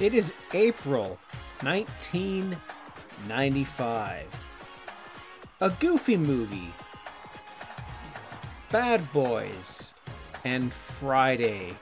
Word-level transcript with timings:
It 0.00 0.14
is 0.14 0.32
April 0.54 1.18
1995. 1.60 4.26
A 5.60 5.70
goofy 5.70 6.16
movie. 6.16 6.72
Bad 8.70 9.12
Boys 9.12 9.92
and 10.44 10.72
Friday 10.72 11.74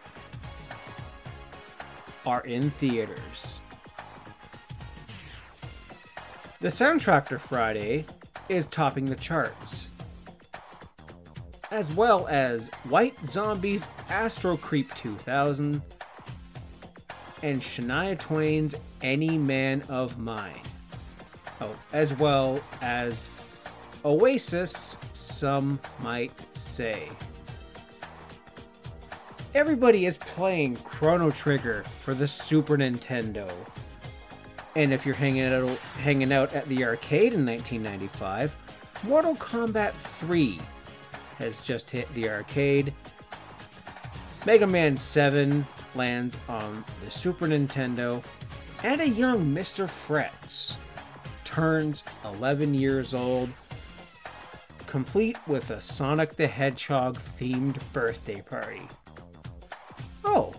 are 2.27 2.43
in 2.43 2.71
theaters. 2.71 3.61
The 6.61 6.69
soundtrack 6.69 7.29
to 7.29 7.39
Friday 7.39 8.05
is 8.51 8.67
topping 8.67 9.07
the 9.07 9.17
charts, 9.17 9.89
as 11.71 11.91
well 11.93 12.29
as 12.29 12.69
White 12.89 13.17
Zombie's 13.25 13.89
Astro 14.11 14.59
Creep 14.59 14.95
2000 14.97 15.81
and 17.43 17.61
Shania 17.61 18.19
Twain's 18.19 18.75
Any 19.03 19.39
Man 19.39 19.83
of 19.89 20.19
Mine. 20.19 20.63
Oh, 21.61 21.75
as 21.93 22.15
well 22.15 22.61
as 22.81 23.31
Oasis, 24.05 24.97
some 25.13 25.79
might 26.01 26.33
say. 26.55 27.09
Everybody 29.55 30.07
is 30.07 30.17
playing 30.17 30.77
Chrono 30.77 31.31
Trigger 31.31 31.83
for 31.99 32.15
the 32.15 32.27
Super 32.27 32.79
Nintendo. 32.79 33.51
And 34.77 34.93
if 34.93 35.05
you're 35.05 35.15
hanging 35.15 35.53
out, 35.53 35.69
hanging 35.99 36.33
out 36.33 36.53
at 36.55 36.67
the 36.69 36.85
arcade 36.85 37.35
in 37.35 37.45
1995, 37.45 38.57
Mortal 39.03 39.35
Kombat 39.37 39.93
3 39.93 40.59
has 41.39 41.61
just 41.61 41.91
hit 41.91 42.13
the 42.15 42.31
arcade. 42.31 42.93
Mega 44.47 44.67
Man 44.67 44.97
7 44.97 45.67
lands 45.95 46.39
on 46.49 46.85
the 47.05 47.11
Super 47.11 47.47
Nintendo, 47.47 48.23
and 48.83 49.01
a 49.01 49.09
young 49.09 49.45
Mr. 49.55 49.85
Fretz 49.87 50.77
turns 51.45 52.05
11 52.25 52.75
years 52.75 53.15
old, 53.15 53.49
complete 54.87 55.37
with 55.47 55.71
a 55.71 55.81
Sonic 55.81 56.37
the 56.37 56.47
Hedgehog 56.47 57.17
themed 57.17 57.79
birthday 57.93 58.41
party. 58.41 58.89
Oh, 60.25 60.55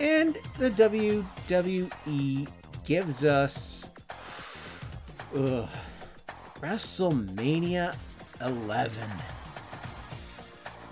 and 0.00 0.36
the 0.58 0.70
WWE 0.70 2.48
gives 2.84 3.24
us 3.24 3.86
ugh, 5.36 5.68
WrestleMania 6.60 7.94
11. 8.40 9.02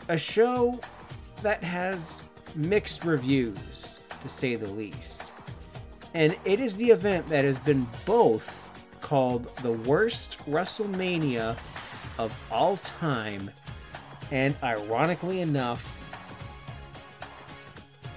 A 0.08 0.16
show 0.16 0.80
that 1.42 1.62
has 1.62 2.24
mixed 2.54 3.04
reviews, 3.04 4.00
to 4.20 4.28
say 4.28 4.56
the 4.56 4.68
least. 4.68 5.32
And 6.14 6.36
it 6.44 6.60
is 6.60 6.76
the 6.76 6.90
event 6.90 7.28
that 7.28 7.44
has 7.44 7.58
been 7.58 7.86
both 8.04 8.68
called 9.00 9.54
the 9.58 9.72
worst 9.72 10.38
WrestleMania 10.48 11.56
of 12.18 12.46
all 12.50 12.76
time, 12.78 13.50
and 14.30 14.56
ironically 14.62 15.40
enough, 15.40 15.96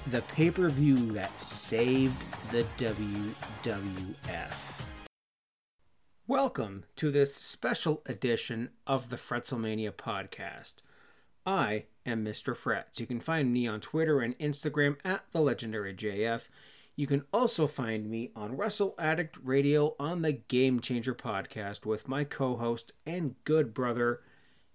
the 0.07 0.21
pay 0.23 0.51
per 0.51 0.69
view 0.69 1.11
that 1.13 1.39
saved 1.39 2.21
the 2.51 2.65
WWF. 2.77 4.81
Welcome 6.27 6.85
to 6.95 7.11
this 7.11 7.35
special 7.35 8.01
edition 8.05 8.69
of 8.87 9.09
the 9.09 9.17
Fretzelmania 9.17 9.91
podcast. 9.91 10.77
I 11.45 11.85
am 12.05 12.23
Mr. 12.25 12.55
Fretz. 12.55 12.99
You 12.99 13.05
can 13.05 13.19
find 13.19 13.51
me 13.51 13.67
on 13.67 13.79
Twitter 13.79 14.19
and 14.19 14.37
Instagram 14.39 14.97
at 15.03 15.23
the 15.31 15.41
legendary 15.41 15.93
JF. 15.93 16.49
You 16.95 17.07
can 17.07 17.23
also 17.33 17.65
find 17.65 18.09
me 18.09 18.31
on 18.35 18.55
Wrestle 18.55 18.95
Addict 18.99 19.37
Radio 19.43 19.95
on 19.99 20.21
the 20.21 20.33
Game 20.33 20.79
Changer 20.79 21.15
podcast 21.15 21.85
with 21.85 22.07
my 22.07 22.23
co-host 22.23 22.91
and 23.05 23.35
good 23.43 23.73
brother 23.73 24.21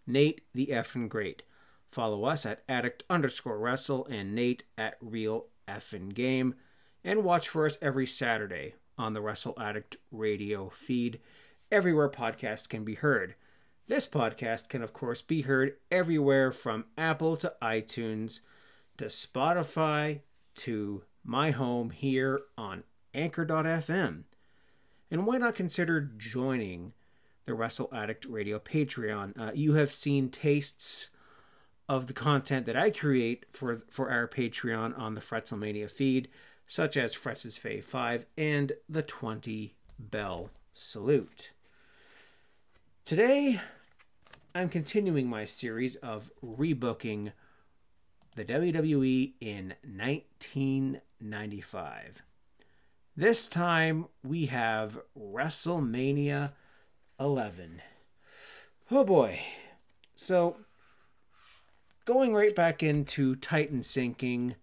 Nate 0.06 0.40
the 0.54 0.66
Effin 0.66 1.08
Great. 1.08 1.42
Follow 1.90 2.24
us 2.24 2.44
at 2.44 2.64
addict 2.68 3.04
underscore 3.08 3.58
wrestle 3.58 4.06
and 4.06 4.34
Nate 4.34 4.64
at 4.76 4.96
real 5.00 5.46
F 5.66 5.90
effin 5.90 6.14
game, 6.14 6.54
and 7.04 7.22
watch 7.22 7.48
for 7.48 7.66
us 7.66 7.78
every 7.80 8.06
Saturday 8.06 8.74
on 8.96 9.12
the 9.12 9.20
Wrestle 9.20 9.54
Addict 9.60 9.96
Radio 10.10 10.70
feed, 10.70 11.20
everywhere 11.70 12.08
podcasts 12.08 12.68
can 12.68 12.84
be 12.84 12.94
heard. 12.94 13.34
This 13.88 14.06
podcast 14.06 14.68
can, 14.68 14.82
of 14.82 14.92
course, 14.92 15.22
be 15.22 15.42
heard 15.42 15.76
everywhere 15.90 16.52
from 16.52 16.84
Apple 16.98 17.38
to 17.38 17.54
iTunes 17.62 18.40
to 18.98 19.06
Spotify 19.06 20.20
to 20.56 21.04
my 21.24 21.52
home 21.52 21.88
here 21.88 22.42
on 22.58 22.84
Anchor.fm. 23.14 24.24
And 25.10 25.26
why 25.26 25.38
not 25.38 25.54
consider 25.54 26.02
joining 26.02 26.92
the 27.46 27.54
Wrestle 27.54 27.88
Addict 27.90 28.26
Radio 28.26 28.58
Patreon? 28.58 29.32
Uh, 29.40 29.52
you 29.54 29.72
have 29.72 29.90
seen 29.90 30.28
tastes 30.28 31.08
of 31.88 32.08
the 32.08 32.12
content 32.12 32.66
that 32.66 32.76
I 32.76 32.90
create 32.90 33.46
for 33.50 33.84
for 33.88 34.10
our 34.10 34.28
Patreon 34.28 34.98
on 34.98 35.14
the 35.14 35.22
Fretzelmania 35.22 35.90
feed, 35.90 36.28
such 36.66 36.98
as 36.98 37.14
Fretz's 37.14 37.58
Fave 37.58 37.84
5 37.84 38.26
and 38.36 38.72
the 38.86 39.02
20 39.02 39.74
Bell 39.98 40.50
Salute. 40.72 41.52
Today, 43.06 43.62
I'm 44.54 44.70
continuing 44.70 45.28
my 45.28 45.44
series 45.44 45.96
of 45.96 46.30
rebooking 46.42 47.32
the 48.34 48.46
WWE 48.46 49.34
in 49.40 49.74
1995. 49.82 52.22
This 53.14 53.46
time 53.46 54.06
we 54.24 54.46
have 54.46 55.00
WrestleMania 55.18 56.52
11. 57.20 57.82
Oh 58.90 59.04
boy. 59.04 59.38
So, 60.14 60.56
going 62.06 62.34
right 62.34 62.56
back 62.56 62.82
into 62.82 63.36
Titan 63.36 63.82
Sinking 63.82 64.54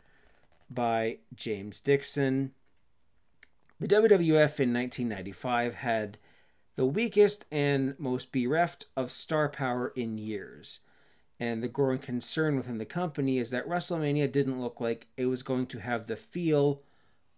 by 0.67 1.19
James 1.35 1.79
Dixon, 1.79 2.53
the 3.79 3.87
WWF 3.87 4.59
in 4.59 4.73
1995 4.73 5.75
had 5.75 6.17
the 6.75 6.85
weakest 6.85 7.45
and 7.51 7.95
most 7.97 8.31
bereft 8.31 8.85
of 8.95 9.11
star 9.11 9.49
power 9.49 9.93
in 9.95 10.17
years. 10.17 10.79
And 11.39 11.61
the 11.61 11.67
growing 11.67 11.99
concern 11.99 12.55
within 12.55 12.77
the 12.77 12.85
company 12.85 13.39
is 13.39 13.51
that 13.51 13.67
WrestleMania 13.67 14.31
didn't 14.31 14.61
look 14.61 14.79
like 14.79 15.07
it 15.17 15.25
was 15.25 15.43
going 15.43 15.67
to 15.67 15.79
have 15.79 16.07
the 16.07 16.15
feel 16.15 16.81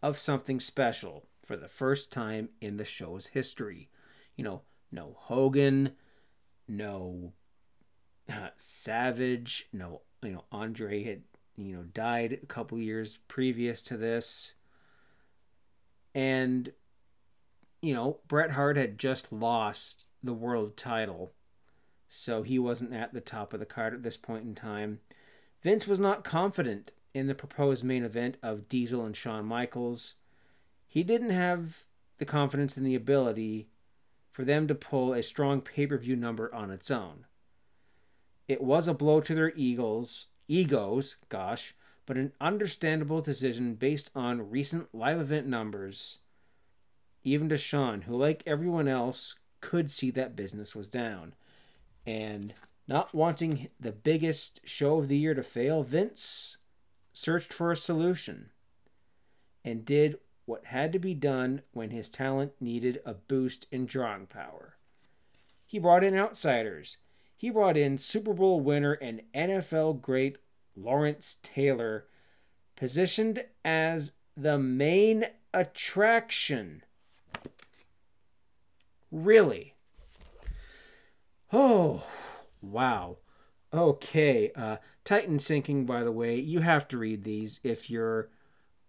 of 0.04 0.20
something 0.20 0.60
special 0.60 1.26
for 1.44 1.56
the 1.56 1.68
first 1.68 2.12
time 2.12 2.50
in 2.62 2.78
the 2.78 2.86
show's 2.86 3.28
history. 3.28 3.90
You 4.36 4.44
know, 4.44 4.62
no 4.92 5.16
Hogan, 5.18 5.94
no 6.68 7.34
uh, 8.30 8.50
Savage, 8.56 9.68
no, 9.74 10.02
you 10.22 10.32
know, 10.32 10.44
Andre 10.52 11.04
had, 11.04 11.22
you 11.58 11.76
know, 11.76 11.84
died 11.84 12.40
a 12.44 12.46
couple 12.46 12.78
years 12.78 13.18
previous 13.28 13.82
to 13.84 13.98
this. 13.98 14.54
And 16.14 16.72
you 17.82 17.94
know, 17.94 18.20
Bret 18.28 18.52
Hart 18.52 18.78
had 18.78 18.98
just 18.98 19.32
lost 19.32 20.08
the 20.24 20.34
world 20.34 20.76
title, 20.76 21.34
so 22.08 22.44
he 22.44 22.58
wasn't 22.58 22.94
at 22.94 23.14
the 23.14 23.22
top 23.22 23.54
of 23.54 23.60
the 23.60 23.66
card 23.66 23.94
at 23.94 24.04
this 24.04 24.18
point 24.18 24.46
in 24.46 24.56
time. 24.56 25.00
Vince 25.62 25.88
was 25.88 26.00
not 26.00 26.24
confident 26.24 26.92
in 27.14 27.28
the 27.28 27.36
proposed 27.36 27.84
main 27.84 28.04
event 28.04 28.38
of 28.42 28.70
Diesel 28.70 29.06
and 29.06 29.16
Shawn 29.16 29.46
Michaels. 29.46 30.16
He 30.88 31.04
didn't 31.04 31.32
have 31.32 31.84
the 32.18 32.26
confidence 32.26 32.78
in 32.78 32.84
the 32.84 32.96
ability 32.96 33.70
for 34.32 34.44
them 34.44 34.68
to 34.68 34.76
pull 34.76 35.14
a 35.14 35.24
strong 35.24 35.62
pay-per-view 35.62 36.16
number 36.16 36.54
on 36.54 36.72
its 36.72 36.92
own. 36.92 37.26
It 38.48 38.62
was 38.62 38.88
a 38.88 38.94
blow 38.94 39.20
to 39.22 39.36
their 39.36 39.54
egos, 39.56 40.28
egos, 40.48 41.18
gosh, 41.30 41.74
but 42.06 42.18
an 42.18 42.32
understandable 42.40 43.22
decision 43.22 43.76
based 43.76 44.10
on 44.16 44.50
recent 44.50 44.94
live 44.94 45.20
event 45.20 45.48
numbers 45.48 46.20
even 47.28 47.50
to 47.50 47.58
Shawn, 47.58 48.04
who, 48.04 48.16
like 48.16 48.44
everyone 48.46 48.88
else, 48.88 49.36
could 49.62 49.92
see 49.92 50.12
that 50.12 50.36
business 50.36 50.76
was 50.76 50.90
down. 50.90 51.34
And 52.06 52.54
not 52.88 53.14
wanting 53.14 53.68
the 53.80 53.92
biggest 53.92 54.62
show 54.68 54.98
of 54.98 55.08
the 55.08 55.18
year 55.18 55.34
to 55.34 55.44
fail, 55.44 55.84
Vince 55.84 56.58
searched 57.12 57.52
for 57.52 57.72
a 57.72 57.78
solution 57.78 58.52
and 59.66 59.84
did 59.84 60.20
what 60.46 60.66
had 60.66 60.94
to 60.94 61.00
be 61.00 61.14
done 61.14 61.62
when 61.74 61.90
his 61.90 62.10
talent 62.10 62.54
needed 62.62 63.02
a 63.06 63.14
boost 63.14 63.68
in 63.72 63.86
drawing 63.86 64.28
power. 64.28 64.78
He 65.66 65.80
brought 65.80 66.06
in 66.06 66.16
outsiders. 66.16 66.98
He 67.36 67.50
brought 67.50 67.76
in 67.76 67.98
Super 67.98 68.34
Bowl 68.34 68.62
winner 68.62 68.94
and 68.94 69.22
NFL 69.36 70.02
great 70.02 70.38
Lawrence 70.78 71.38
Taylor, 71.44 72.06
positioned 72.78 73.44
as 73.66 74.14
the 74.38 74.58
main 74.58 75.26
attraction 75.54 76.84
Really? 79.12 79.76
Oh, 81.52 82.04
wow. 82.62 83.18
Okay. 83.74 84.52
Uh, 84.56 84.78
Titan 85.04 85.40
Sinking, 85.40 85.86
by 85.86 86.04
the 86.04 86.12
way, 86.12 86.40
you 86.40 86.62
have 86.62 86.88
to 86.90 86.98
read 86.98 87.24
these 87.24 87.60
if 87.64 87.90
you're 87.90 88.30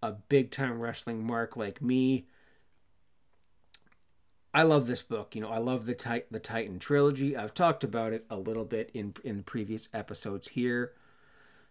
a 0.01 0.11
big 0.11 0.51
time 0.51 0.81
wrestling 0.81 1.25
mark 1.25 1.57
like 1.57 1.81
me, 1.81 2.27
I 4.53 4.63
love 4.63 4.87
this 4.87 5.01
book. 5.01 5.35
You 5.35 5.41
know, 5.41 5.49
I 5.49 5.59
love 5.59 5.85
the 5.85 5.93
Tit- 5.93 6.31
the 6.31 6.39
Titan 6.39 6.79
trilogy. 6.79 7.37
I've 7.37 7.53
talked 7.53 7.83
about 7.83 8.13
it 8.13 8.25
a 8.29 8.37
little 8.37 8.65
bit 8.65 8.89
in 8.93 9.13
in 9.23 9.43
previous 9.43 9.89
episodes 9.93 10.49
here. 10.49 10.93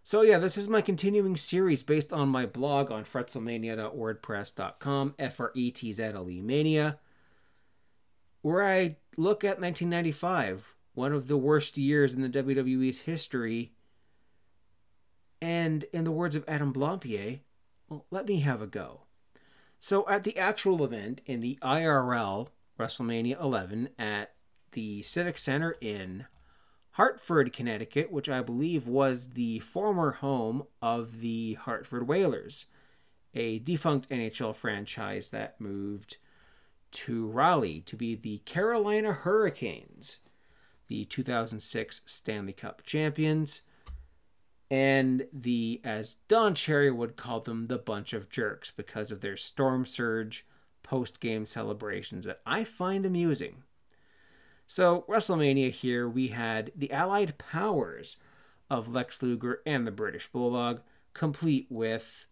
So 0.01 0.21
yeah, 0.21 0.37
this 0.37 0.57
is 0.57 0.69
my 0.69 0.81
continuing 0.81 1.35
series 1.35 1.83
based 1.83 2.13
on 2.13 2.29
my 2.29 2.45
blog 2.45 2.89
on 2.89 3.03
fretzelmania.wordpress.com, 3.03 5.15
F 5.19 5.39
R 5.39 5.51
E 5.53 5.71
T 5.71 5.91
Z 5.91 6.03
L 6.03 6.29
E 6.29 6.41
Mania, 6.41 6.99
where 8.41 8.63
I 8.63 8.97
look 9.17 9.43
at 9.43 9.59
1995, 9.59 10.75
one 10.93 11.13
of 11.13 11.27
the 11.27 11.37
worst 11.37 11.77
years 11.77 12.13
in 12.13 12.21
the 12.21 12.29
WWE's 12.29 13.01
history. 13.01 13.73
And 15.41 15.85
in 15.93 16.03
the 16.03 16.11
words 16.11 16.35
of 16.35 16.43
Adam 16.47 16.73
Blampied, 16.73 17.39
well, 17.89 18.05
let 18.11 18.27
me 18.27 18.41
have 18.41 18.61
a 18.61 18.67
go. 18.67 19.01
So 19.79 20.07
at 20.09 20.23
the 20.23 20.37
actual 20.37 20.83
event 20.83 21.21
in 21.25 21.39
the 21.39 21.57
IRL 21.61 22.49
WrestleMania 22.79 23.41
11 23.41 23.89
at 23.97 24.33
the 24.71 25.01
Civic 25.01 25.37
Center 25.37 25.75
in 25.81 26.25
Hartford, 26.91 27.53
Connecticut, 27.53 28.11
which 28.11 28.29
I 28.29 28.41
believe 28.41 28.87
was 28.87 29.29
the 29.29 29.59
former 29.59 30.11
home 30.11 30.63
of 30.81 31.21
the 31.21 31.53
Hartford 31.55 32.07
Whalers, 32.07 32.65
a 33.33 33.59
defunct 33.59 34.09
NHL 34.09 34.55
franchise 34.55 35.29
that 35.29 35.59
moved 35.61 36.17
to 36.91 37.27
Raleigh 37.27 37.81
to 37.81 37.95
be 37.95 38.15
the 38.15 38.39
Carolina 38.39 39.13
Hurricanes, 39.13 40.19
the 40.87 41.05
2006 41.05 42.01
Stanley 42.05 42.53
Cup 42.53 42.83
champions, 42.83 43.61
and 44.71 45.25
the, 45.33 45.81
as 45.83 46.15
Don 46.27 46.53
Cherry 46.53 46.91
would 46.91 47.15
call 47.15 47.39
them, 47.39 47.67
the 47.67 47.77
bunch 47.77 48.13
of 48.13 48.29
jerks 48.29 48.71
because 48.71 49.11
of 49.11 49.21
their 49.21 49.37
storm 49.37 49.85
surge 49.85 50.45
post 50.83 51.19
game 51.19 51.45
celebrations 51.45 52.25
that 52.25 52.41
I 52.45 52.63
find 52.63 53.05
amusing. 53.05 53.63
So, 54.67 55.05
WrestleMania 55.09 55.71
here, 55.71 56.07
we 56.07 56.27
had 56.27 56.71
the 56.75 56.91
allied 56.91 57.37
powers 57.39 58.17
of 58.69 58.87
Lex 58.87 59.23
Luger 59.23 59.61
and 59.65 59.87
the 59.87 59.91
British 59.91 60.27
Bulldog, 60.27 60.81
complete 61.13 61.65
with 61.69 62.27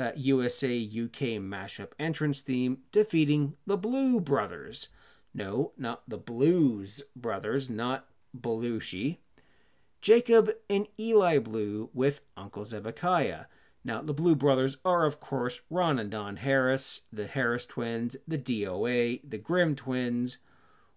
uh, 0.00 0.12
USA 0.16 0.82
UK 0.82 1.38
mashup 1.40 1.90
entrance 1.98 2.40
theme, 2.40 2.78
defeating 2.90 3.56
the 3.66 3.76
Blue 3.76 4.20
Brothers. 4.20 4.88
No, 5.34 5.72
not 5.76 6.02
the 6.08 6.18
Blues 6.18 7.02
Brothers, 7.14 7.68
not 7.68 8.06
Belushi. 8.36 9.18
Jacob 10.00 10.50
and 10.68 10.86
Eli 10.98 11.38
Blue 11.38 11.90
with 11.92 12.22
Uncle 12.36 12.64
Zebekiah. 12.64 13.44
Now, 13.84 14.02
the 14.02 14.14
Blue 14.14 14.34
Brothers 14.34 14.78
are, 14.84 15.06
of 15.06 15.20
course, 15.20 15.60
Ron 15.70 15.98
and 15.98 16.10
Don 16.10 16.36
Harris, 16.36 17.02
the 17.12 17.26
Harris 17.26 17.64
twins, 17.64 18.16
the 18.26 18.38
DOA, 18.38 19.20
the 19.28 19.38
Grimm 19.38 19.74
twins, 19.74 20.38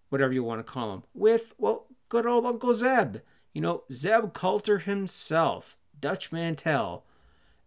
whatever 0.08 0.32
you 0.32 0.42
want 0.42 0.66
to 0.66 0.70
call 0.70 0.90
them, 0.90 1.04
with, 1.14 1.54
well, 1.58 1.86
good 2.08 2.26
old 2.26 2.46
Uncle 2.46 2.74
Zeb. 2.74 3.18
You 3.52 3.60
know, 3.60 3.84
Zeb 3.90 4.32
Colter 4.32 4.78
himself, 4.78 5.76
Dutch 5.98 6.32
Mantell, 6.32 7.04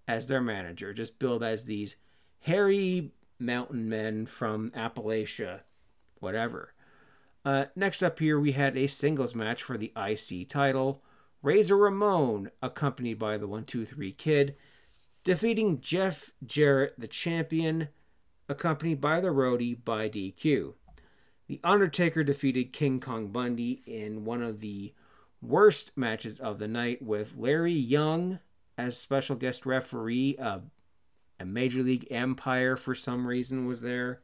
as 0.07 0.27
their 0.27 0.41
manager, 0.41 0.93
just 0.93 1.19
billed 1.19 1.43
as 1.43 1.65
these 1.65 1.95
hairy 2.41 3.11
mountain 3.39 3.89
men 3.89 4.25
from 4.25 4.69
Appalachia, 4.71 5.61
whatever. 6.19 6.73
Uh, 7.43 7.65
next 7.75 8.01
up 8.01 8.19
here, 8.19 8.39
we 8.39 8.53
had 8.53 8.77
a 8.77 8.87
singles 8.87 9.35
match 9.35 9.63
for 9.63 9.77
the 9.77 9.91
IC 9.95 10.49
title. 10.49 11.03
Razor 11.41 11.77
Ramon, 11.77 12.51
accompanied 12.61 13.19
by 13.19 13.37
the 13.37 13.47
123 13.47 14.11
Kid, 14.13 14.55
defeating 15.23 15.81
Jeff 15.81 16.31
Jarrett, 16.45 16.95
the 16.97 17.07
champion, 17.07 17.89
accompanied 18.49 18.99
by 18.99 19.19
the 19.19 19.29
roadie 19.29 19.83
by 19.83 20.09
DQ. 20.09 20.73
The 21.47 21.59
Undertaker 21.63 22.23
defeated 22.23 22.73
King 22.73 22.99
Kong 22.99 23.27
Bundy 23.27 23.81
in 23.85 24.25
one 24.25 24.41
of 24.41 24.59
the 24.59 24.93
worst 25.41 25.97
matches 25.97 26.39
of 26.39 26.59
the 26.59 26.67
night 26.67 27.01
with 27.01 27.35
Larry 27.37 27.73
Young 27.73 28.39
as 28.77 28.97
special 28.97 29.35
guest 29.35 29.65
referee. 29.65 30.37
Uh, 30.37 30.59
a 31.39 31.45
Major 31.45 31.83
League 31.83 32.07
Empire, 32.09 32.75
for 32.75 32.95
some 32.95 33.27
reason, 33.27 33.65
was 33.67 33.81
there. 33.81 34.21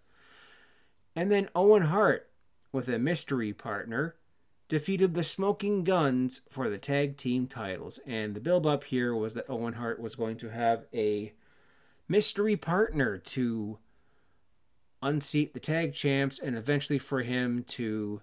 And 1.16 1.32
then 1.32 1.50
Owen 1.56 1.84
Hart, 1.84 2.30
with 2.72 2.90
a 2.90 2.98
mystery 2.98 3.54
partner, 3.54 4.16
defeated 4.68 5.14
the 5.14 5.24
Smoking 5.24 5.84
Guns 5.84 6.42
for 6.50 6.70
the 6.70 6.80
tag 6.80 7.18
team 7.18 7.46
titles. 7.46 8.00
And 8.08 8.36
the 8.36 8.40
build 8.40 8.66
up 8.66 8.86
here 8.86 9.14
was 9.14 9.36
that 9.36 9.50
Owen 9.50 9.74
Hart 9.74 10.00
was 10.00 10.16
going 10.16 10.38
to 10.38 10.50
have 10.50 10.86
a 10.94 11.34
mystery 12.08 12.58
partner 12.58 13.18
to 13.18 13.78
unseat 15.02 15.54
the 15.54 15.60
tag 15.60 15.94
champs 15.94 16.40
and 16.40 16.58
eventually 16.58 16.98
for 16.98 17.22
him 17.22 17.64
to 17.64 18.22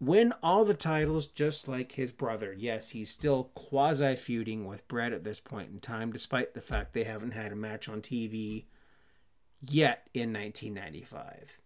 win 0.00 0.32
all 0.42 0.64
the 0.64 0.74
titles 0.74 1.26
just 1.26 1.68
like 1.68 1.92
his 1.92 2.12
brother. 2.12 2.54
Yes, 2.56 2.90
he's 2.90 3.10
still 3.10 3.50
quasi 3.54 4.16
feuding 4.16 4.66
with 4.66 4.86
Bret 4.88 5.12
at 5.12 5.24
this 5.24 5.40
point 5.40 5.70
in 5.70 5.80
time, 5.80 6.12
despite 6.12 6.54
the 6.54 6.60
fact 6.60 6.92
they 6.92 7.04
haven't 7.04 7.32
had 7.32 7.52
a 7.52 7.56
match 7.56 7.88
on 7.88 8.00
TV 8.00 8.64
yet 9.66 10.08
in 10.14 10.32
1995. 10.32 11.58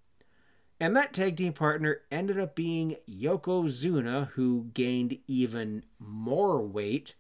And 0.81 0.97
that 0.97 1.13
tag 1.13 1.37
team 1.37 1.53
partner 1.53 2.01
ended 2.11 2.41
up 2.41 2.55
being 2.57 2.97
Yokozuna, 3.09 4.29
who 4.31 4.71
gained 4.75 5.19
even 5.29 5.85
more 5.99 6.61
weight 6.61 7.15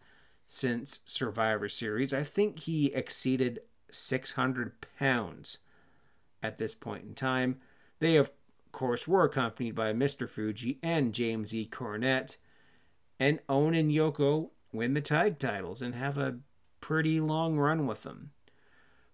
since 0.48 1.00
Survivor 1.04 1.68
Series. 1.68 2.12
I 2.12 2.24
think 2.24 2.60
he 2.60 2.86
exceeded 2.86 3.60
600 3.90 4.72
pounds 4.98 5.58
at 6.42 6.58
this 6.58 6.74
point 6.74 7.04
in 7.04 7.14
time. 7.14 7.58
They, 8.00 8.16
of 8.16 8.32
course, 8.72 9.06
were 9.06 9.24
accompanied 9.24 9.74
by 9.74 9.92
Mr. 9.92 10.28
Fuji 10.28 10.78
and 10.82 11.12
James 11.12 11.54
E. 11.54 11.68
Cornette. 11.70 12.36
And 13.20 13.40
Owen 13.48 13.74
and 13.74 13.90
Yoko 13.90 14.50
win 14.72 14.94
the 14.94 15.00
tag 15.00 15.38
titles 15.38 15.82
and 15.82 15.94
have 15.94 16.18
a 16.18 16.38
pretty 16.80 17.20
long 17.20 17.58
run 17.58 17.86
with 17.86 18.02
them. 18.02 18.30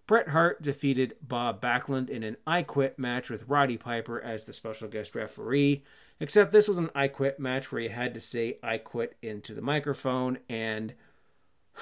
Bret 0.07 0.29
Hart 0.29 0.63
defeated 0.63 1.17
Bob 1.21 1.61
Backlund 1.61 2.09
in 2.09 2.23
an 2.23 2.39
I 2.47 2.63
Quit 2.63 2.99
match 2.99 3.29
with 3.29 3.47
Roddy 3.47 3.77
Piper 3.77 4.19
as 4.19 4.45
the 4.45 4.55
special 4.55 4.89
guest 4.89 5.15
referee. 5.15 5.85
Except 6.19 6.51
this 6.51 6.67
was 6.67 6.79
an 6.79 6.89
I 6.95 7.09
Quit 7.09 7.39
match 7.39 7.71
where 7.71 7.83
you 7.83 7.91
had 7.91 8.15
to 8.15 8.21
say 8.21 8.59
I 8.63 8.79
quit 8.79 9.17
into 9.21 9.53
the 9.53 9.61
microphone, 9.61 10.39
and 10.49 10.95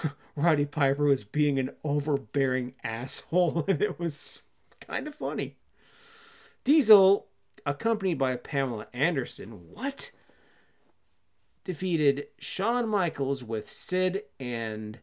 Roddy 0.37 0.67
Piper 0.67 1.05
was 1.05 1.23
being 1.23 1.59
an 1.61 1.71
overbearing 1.85 2.75
asshole, 2.83 3.65
and 3.69 3.81
it 3.81 4.01
was 4.01 4.43
kind 4.81 5.07
of 5.07 5.15
funny. 5.15 5.57
Diesel, 6.65 7.26
accompanied 7.67 8.19
by 8.19 8.37
Pamela 8.37 8.87
Anderson, 8.95 9.73
what? 9.73 10.13
Defeated 11.65 12.29
Shawn 12.39 12.89
Michaels 12.89 13.43
with 13.43 13.69
Sid 13.69 14.23
and 14.39 15.01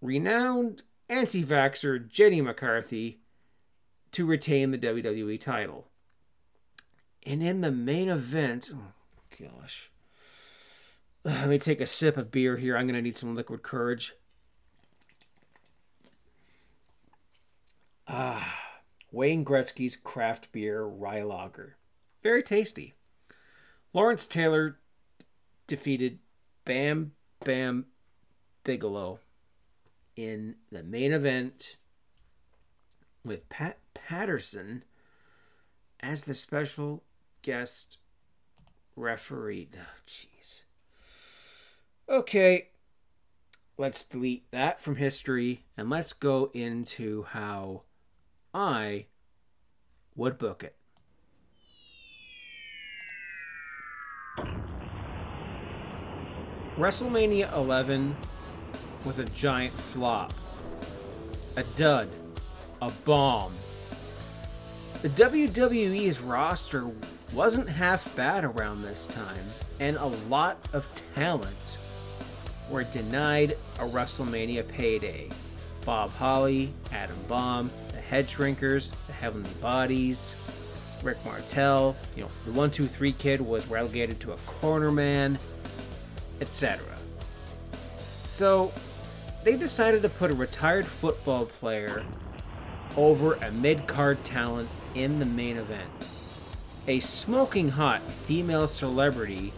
renowned 0.00 0.82
anti 1.08 1.44
vaxxer 1.44 2.08
Jenny 2.08 2.40
McCarthy 2.40 3.20
to 4.12 4.24
retain 4.24 4.70
the 4.70 4.78
WWE 4.78 5.38
title. 5.38 5.88
And 7.24 7.42
in 7.42 7.60
the 7.60 7.70
main 7.70 8.08
event, 8.08 8.70
oh 8.74 8.92
gosh. 9.38 9.90
Let 11.24 11.48
me 11.48 11.58
take 11.58 11.80
a 11.80 11.86
sip 11.86 12.16
of 12.16 12.30
beer 12.30 12.56
here. 12.56 12.76
I'm 12.76 12.86
going 12.86 12.94
to 12.94 13.02
need 13.02 13.18
some 13.18 13.34
liquid 13.34 13.62
courage. 13.62 14.14
Wayne 19.16 19.46
Gretzky's 19.46 19.96
craft 19.96 20.52
beer 20.52 20.84
rye 20.84 21.22
lager. 21.22 21.78
Very 22.22 22.42
tasty. 22.42 22.92
Lawrence 23.94 24.26
Taylor 24.26 24.78
defeated 25.66 26.18
Bam 26.66 27.12
Bam 27.42 27.86
Bigelow 28.62 29.20
in 30.16 30.56
the 30.70 30.82
main 30.82 31.14
event 31.14 31.78
with 33.24 33.48
Pat 33.48 33.78
Patterson 33.94 34.84
as 36.00 36.24
the 36.24 36.34
special 36.34 37.02
guest 37.40 37.96
referee. 38.96 39.70
Oh, 39.74 39.80
jeez. 40.06 40.64
Okay, 42.06 42.68
let's 43.78 44.04
delete 44.04 44.50
that 44.50 44.78
from 44.78 44.96
history 44.96 45.64
and 45.74 45.88
let's 45.88 46.12
go 46.12 46.50
into 46.52 47.22
how 47.22 47.84
I 48.56 49.04
would 50.14 50.38
book 50.38 50.64
it. 50.64 50.74
WrestleMania 56.78 57.54
11 57.54 58.16
was 59.04 59.18
a 59.18 59.26
giant 59.26 59.78
flop, 59.78 60.32
a 61.56 61.64
dud, 61.74 62.08
a 62.80 62.90
bomb. 63.04 63.52
The 65.02 65.10
WWE's 65.10 66.20
roster 66.20 66.90
wasn't 67.34 67.68
half 67.68 68.14
bad 68.16 68.42
around 68.42 68.80
this 68.80 69.06
time, 69.06 69.52
and 69.80 69.98
a 69.98 70.06
lot 70.06 70.66
of 70.72 70.88
talent 70.94 71.76
were 72.70 72.84
denied 72.84 73.58
a 73.78 73.86
WrestleMania 73.86 74.66
payday. 74.66 75.28
Bob 75.84 76.10
Holly, 76.12 76.72
Adam 76.90 77.18
Bomb, 77.28 77.70
Head 78.08 78.28
Shrinkers, 78.28 78.92
the 79.06 79.12
Heavenly 79.12 79.50
Bodies, 79.60 80.36
Rick 81.02 81.18
Martel. 81.24 81.96
You 82.14 82.24
know, 82.24 82.30
the 82.44 82.52
one 82.52 82.70
two 82.70 82.86
three 82.86 83.12
kid 83.12 83.40
was 83.40 83.66
relegated 83.66 84.20
to 84.20 84.32
a 84.32 84.36
corner 84.38 84.92
man, 84.92 85.38
etc. 86.40 86.84
So 88.24 88.72
they 89.44 89.56
decided 89.56 90.02
to 90.02 90.08
put 90.08 90.30
a 90.30 90.34
retired 90.34 90.86
football 90.86 91.46
player 91.46 92.04
over 92.96 93.34
a 93.34 93.50
mid 93.50 93.86
card 93.86 94.22
talent 94.24 94.68
in 94.94 95.18
the 95.18 95.26
main 95.26 95.56
event. 95.56 95.90
A 96.88 97.00
smoking 97.00 97.68
hot 97.68 98.02
female 98.10 98.66
celebrity 98.68 99.52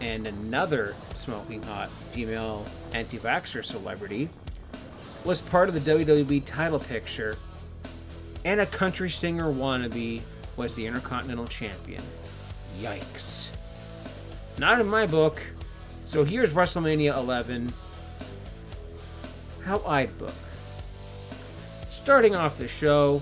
and 0.00 0.26
another 0.26 0.94
smoking 1.14 1.62
hot 1.62 1.90
female 2.10 2.66
anti 2.92 3.18
vaxxer 3.18 3.64
celebrity 3.64 4.28
was 5.26 5.40
part 5.40 5.68
of 5.68 5.74
the 5.74 5.92
WWE 5.92 6.42
title 6.46 6.78
picture, 6.78 7.36
and 8.44 8.60
a 8.60 8.66
country 8.66 9.10
singer 9.10 9.52
wannabe 9.52 10.22
was 10.56 10.74
the 10.76 10.86
Intercontinental 10.86 11.48
Champion. 11.48 12.02
Yikes. 12.80 13.50
Not 14.56 14.80
in 14.80 14.86
my 14.86 15.06
book. 15.06 15.42
So 16.04 16.22
here's 16.22 16.52
WrestleMania 16.52 17.16
11. 17.16 17.72
How 19.64 19.82
I'd 19.84 20.16
book. 20.16 20.32
Starting 21.88 22.36
off 22.36 22.56
the 22.56 22.68
show, 22.68 23.20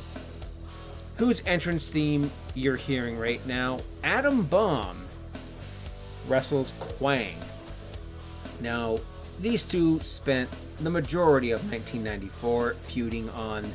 whose 1.16 1.42
entrance 1.46 1.90
theme 1.90 2.30
you're 2.54 2.76
hearing 2.76 3.16
right 3.16 3.44
now? 3.46 3.80
Adam 4.02 4.42
Bomb 4.42 5.06
wrestles 6.28 6.74
Kwang. 6.78 7.36
Now, 8.60 8.98
these 9.40 9.64
two 9.64 10.00
spent 10.00 10.48
the 10.80 10.90
majority 10.90 11.50
of 11.50 11.60
1994 11.70 12.74
feuding 12.82 13.28
on 13.30 13.70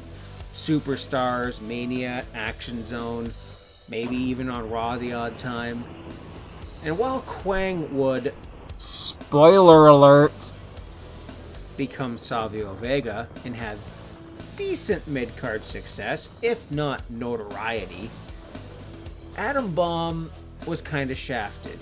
Superstars, 0.54 1.62
Mania, 1.62 2.26
Action 2.34 2.84
Zone, 2.84 3.32
maybe 3.88 4.16
even 4.16 4.50
on 4.50 4.70
Raw 4.70 4.98
the 4.98 5.14
odd 5.14 5.38
time. 5.38 5.84
And 6.84 6.98
while 6.98 7.22
Kwang 7.22 7.98
would, 7.98 8.34
spoiler 8.78 9.88
alert, 9.88 10.52
become 11.78 12.18
Savio 12.18 12.74
Vega 12.74 13.28
and 13.46 13.56
have 13.56 13.80
decent 14.56 15.08
mid 15.08 15.36
card 15.38 15.64
success, 15.64 16.30
if 16.42 16.70
not 16.72 17.10
notoriety, 17.10 18.10
Adam 19.38 19.74
Bomb 19.74 20.32
was 20.66 20.82
kind 20.82 21.12
of 21.12 21.18
shafted. 21.18 21.80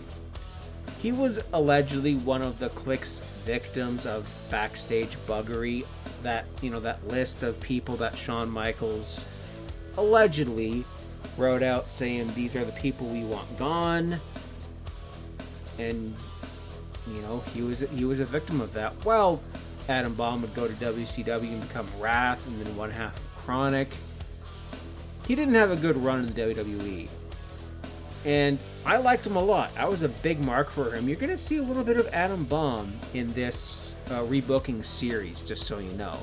He 1.02 1.12
was 1.12 1.40
allegedly 1.54 2.16
one 2.16 2.42
of 2.42 2.60
the 2.60 2.70
clique's 2.70 3.20
victims 3.46 4.06
of 4.06 4.34
backstage 4.50 5.16
buggery. 5.28 5.86
That, 6.24 6.46
you 6.62 6.72
know, 6.72 6.80
that 6.80 7.08
list 7.08 7.44
of 7.44 7.60
people 7.62 7.96
that 7.98 8.18
Shawn 8.18 8.50
Michaels 8.50 9.24
allegedly 9.98 10.84
wrote 11.38 11.62
out 11.62 11.92
saying 11.92 12.34
these 12.34 12.56
are 12.56 12.66
the 12.66 12.72
people 12.72 13.08
we 13.08 13.24
want 13.24 13.58
gone. 13.58 14.20
And 15.78 16.16
you 17.08 17.22
know, 17.22 17.44
he 17.54 17.62
was 17.62 17.80
he 17.80 18.04
was 18.04 18.20
a 18.20 18.26
victim 18.26 18.62
of 18.62 18.74
that. 18.74 19.06
Well, 19.06 19.42
Adam 19.88 20.16
Bomb 20.16 20.42
would 20.42 20.54
go 20.54 20.68
to 20.68 20.74
WCW 20.74 21.44
and 21.44 21.62
become 21.62 21.88
Wrath 22.00 22.46
and 22.48 22.60
then 22.60 22.76
one 22.76 22.92
half 22.92 23.16
of 23.16 23.36
Chronic. 23.38 23.90
He 25.28 25.36
didn't 25.36 25.56
have 25.56 25.72
a 25.72 25.76
good 25.76 25.98
run 25.98 26.20
in 26.20 26.34
the 26.34 26.42
WWE 26.42 27.08
and 28.26 28.60
I 28.86 28.98
liked 28.98 29.26
him 29.26 29.36
a 29.36 29.42
lot. 29.42 29.72
I 29.78 29.86
was 29.86 30.02
a 30.02 30.10
big 30.10 30.40
mark 30.40 30.70
for 30.70 30.92
him. 30.92 31.08
You're 31.08 31.18
going 31.18 31.30
to 31.30 31.38
see 31.38 31.58
a 31.58 31.64
little 31.64 31.84
bit 31.84 31.98
of 31.98 32.08
Adam 32.08 32.44
Bomb 32.46 32.94
in 33.14 33.32
this 33.34 33.96
uh, 34.10 34.22
rebooking 34.22 34.86
series, 34.86 35.42
just 35.42 35.66
so 35.66 35.80
you 35.80 35.92
know. 35.94 36.18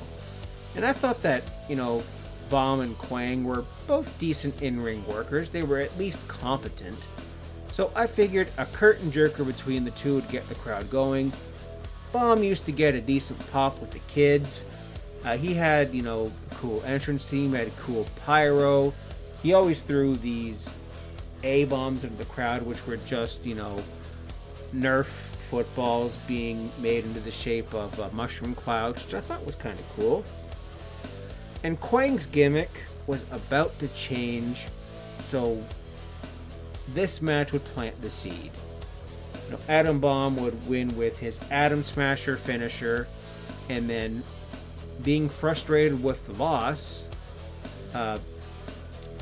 And 0.75 0.85
I 0.85 0.93
thought 0.93 1.21
that, 1.21 1.43
you 1.69 1.75
know, 1.75 2.03
Bomb 2.49 2.81
and 2.81 2.97
Kwang 2.97 3.43
were 3.43 3.65
both 3.87 4.17
decent 4.19 4.61
in 4.61 4.81
ring 4.81 5.05
workers. 5.07 5.49
They 5.49 5.63
were 5.63 5.79
at 5.79 5.97
least 5.97 6.25
competent. 6.27 7.07
So 7.69 7.91
I 7.95 8.07
figured 8.07 8.49
a 8.57 8.65
curtain 8.65 9.11
jerker 9.11 9.45
between 9.45 9.85
the 9.85 9.91
two 9.91 10.15
would 10.15 10.29
get 10.29 10.47
the 10.47 10.55
crowd 10.55 10.89
going. 10.89 11.33
Bomb 12.11 12.43
used 12.43 12.65
to 12.65 12.71
get 12.71 12.93
a 12.95 13.01
decent 13.01 13.39
pop 13.51 13.79
with 13.79 13.91
the 13.91 13.99
kids. 14.07 14.65
Uh, 15.23 15.37
he 15.37 15.53
had, 15.55 15.93
you 15.93 16.03
know, 16.03 16.31
cool 16.51 16.83
entrance 16.85 17.27
team, 17.27 17.53
had 17.53 17.75
cool 17.77 18.05
pyro. 18.25 18.93
He 19.41 19.53
always 19.53 19.81
threw 19.81 20.15
these 20.17 20.71
a 21.45 21.65
bombs 21.65 22.03
into 22.03 22.17
the 22.17 22.25
crowd, 22.25 22.63
which 22.63 22.85
were 22.85 22.97
just, 22.97 23.45
you 23.45 23.55
know, 23.55 23.81
Nerf 24.75 25.05
footballs 25.05 26.17
being 26.27 26.71
made 26.79 27.05
into 27.05 27.19
the 27.21 27.31
shape 27.31 27.73
of 27.73 27.97
uh, 27.99 28.09
mushroom 28.11 28.55
clouds, 28.55 29.05
which 29.05 29.13
I 29.13 29.21
thought 29.21 29.45
was 29.45 29.55
kind 29.55 29.79
of 29.79 29.85
cool. 29.95 30.25
And 31.63 31.79
Kwang's 31.79 32.25
gimmick 32.25 32.71
was 33.07 33.23
about 33.31 33.77
to 33.79 33.87
change, 33.89 34.67
so 35.17 35.63
this 36.93 37.21
match 37.21 37.53
would 37.53 37.63
plant 37.63 38.01
the 38.01 38.09
seed. 38.09 38.51
You 39.45 39.51
know, 39.51 39.59
Adam 39.69 39.99
Bomb 39.99 40.35
would 40.37 40.67
win 40.67 40.95
with 40.97 41.19
his 41.19 41.39
Atom 41.51 41.83
Smasher 41.83 42.35
finisher, 42.35 43.07
and 43.69 43.89
then 43.89 44.23
being 45.03 45.29
frustrated 45.29 46.03
with 46.03 46.25
the 46.25 46.33
loss, 46.33 47.07
uh, 47.93 48.17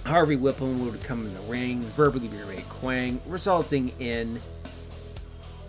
Harvey 0.06 0.36
Wippleman 0.38 0.92
would 0.92 1.02
come 1.04 1.26
in 1.26 1.34
the 1.34 1.40
ring, 1.42 1.82
verbally 1.96 2.28
berate 2.28 2.68
Kwang, 2.68 3.22
resulting 3.26 3.90
in 4.00 4.42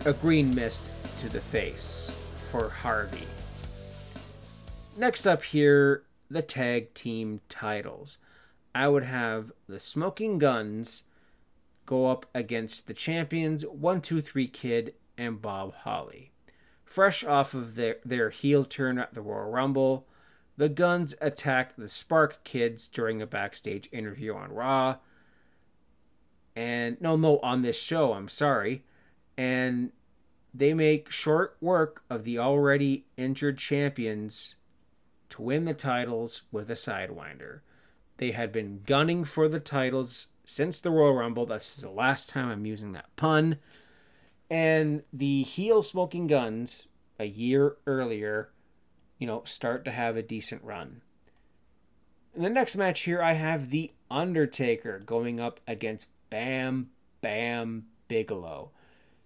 a 0.03 0.11
green 0.11 0.53
mist 0.53 0.91
to 1.17 1.29
the 1.29 1.39
face 1.39 2.13
for 2.51 2.69
Harvey. 2.69 3.27
Next 4.97 5.25
up 5.25 5.43
here, 5.43 6.03
the 6.29 6.41
tag 6.41 6.93
team 6.93 7.41
titles. 7.47 8.17
I 8.73 8.89
would 8.89 9.03
have 9.03 9.53
the 9.67 9.79
Smoking 9.79 10.37
Guns 10.37 11.03
go 11.85 12.07
up 12.07 12.25
against 12.33 12.87
the 12.87 12.93
champions 12.93 13.65
123 13.65 14.47
Kid 14.47 14.93
and 15.17 15.41
Bob 15.41 15.73
Holly. 15.73 16.33
Fresh 16.83 17.23
off 17.23 17.53
of 17.53 17.75
their, 17.75 17.97
their 18.03 18.31
heel 18.31 18.65
turn 18.65 18.99
at 18.99 19.13
the 19.13 19.21
Royal 19.21 19.49
Rumble, 19.49 20.07
the 20.57 20.69
Guns 20.69 21.15
attack 21.21 21.75
the 21.75 21.89
Spark 21.89 22.43
Kids 22.43 22.87
during 22.87 23.21
a 23.21 23.27
backstage 23.27 23.89
interview 23.91 24.33
on 24.33 24.51
Raw. 24.51 24.97
And 26.55 26.99
no, 27.01 27.15
no, 27.17 27.39
on 27.39 27.61
this 27.61 27.79
show, 27.79 28.13
I'm 28.13 28.29
sorry. 28.29 28.83
And 29.37 29.91
they 30.53 30.73
make 30.73 31.11
short 31.11 31.57
work 31.59 32.03
of 32.09 32.23
the 32.23 32.39
already 32.39 33.05
injured 33.17 33.57
champions 33.57 34.55
to 35.29 35.41
win 35.41 35.65
the 35.65 35.73
titles 35.73 36.43
with 36.51 36.69
a 36.69 36.73
Sidewinder. 36.73 37.59
They 38.17 38.31
had 38.31 38.53
been 38.53 38.81
gunning 38.85 39.25
for 39.25 39.49
the 39.49 39.59
titles 39.59 40.27
since 40.45 40.79
the 40.79 40.91
Royal 40.91 41.15
Rumble. 41.15 41.45
That's 41.45 41.75
the 41.75 41.89
last 41.89 42.29
time 42.29 42.49
I'm 42.49 42.65
using 42.65 42.93
that 42.93 43.13
pun. 43.17 43.57
And 44.49 45.03
the 45.11 45.43
heel 45.43 45.81
smoking 45.81 46.27
guns 46.27 46.87
a 47.19 47.25
year 47.25 47.75
earlier 47.85 48.49
you 49.17 49.27
know, 49.27 49.43
start 49.45 49.85
to 49.85 49.91
have 49.91 50.17
a 50.17 50.23
decent 50.23 50.63
run. 50.63 51.01
In 52.35 52.43
the 52.43 52.49
next 52.49 52.75
match 52.75 53.01
here, 53.01 53.21
I 53.21 53.33
have 53.33 53.69
The 53.69 53.91
Undertaker 54.11 54.99
going 54.99 55.39
up 55.39 55.59
against 55.67 56.09
Bam 56.29 56.89
Bam 57.21 57.85
Bigelow. 58.07 58.71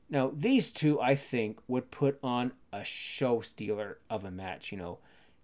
Now, 0.09 0.31
these 0.35 0.71
two, 0.71 0.99
I 1.01 1.15
think, 1.15 1.59
would 1.67 1.91
put 1.91 2.19
on 2.23 2.53
a 2.71 2.83
show 2.83 3.41
stealer 3.41 3.97
of 4.09 4.23
a 4.23 4.31
match. 4.31 4.71
You 4.71 4.77
know, 4.77 4.99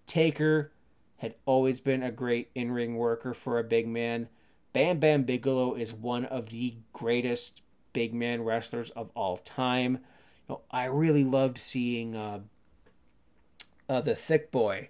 Taker 0.05 0.71
had 1.17 1.35
always 1.45 1.79
been 1.79 2.03
a 2.03 2.11
great 2.11 2.49
in 2.55 2.71
ring 2.71 2.95
worker 2.95 3.33
for 3.33 3.57
a 3.57 3.63
big 3.63 3.87
man. 3.87 4.29
Bam 4.73 4.99
Bam 4.99 5.23
Bigelow 5.23 5.75
is 5.75 5.93
one 5.93 6.25
of 6.25 6.49
the 6.49 6.75
greatest 6.93 7.61
big 7.93 8.13
man 8.13 8.43
wrestlers 8.43 8.89
of 8.91 9.09
all 9.15 9.37
time. 9.37 9.99
You 10.47 10.55
know, 10.55 10.61
I 10.69 10.85
really 10.85 11.23
loved 11.23 11.57
seeing 11.57 12.15
uh, 12.15 12.41
uh, 13.89 14.01
the 14.01 14.15
Thick 14.15 14.51
Boy 14.51 14.89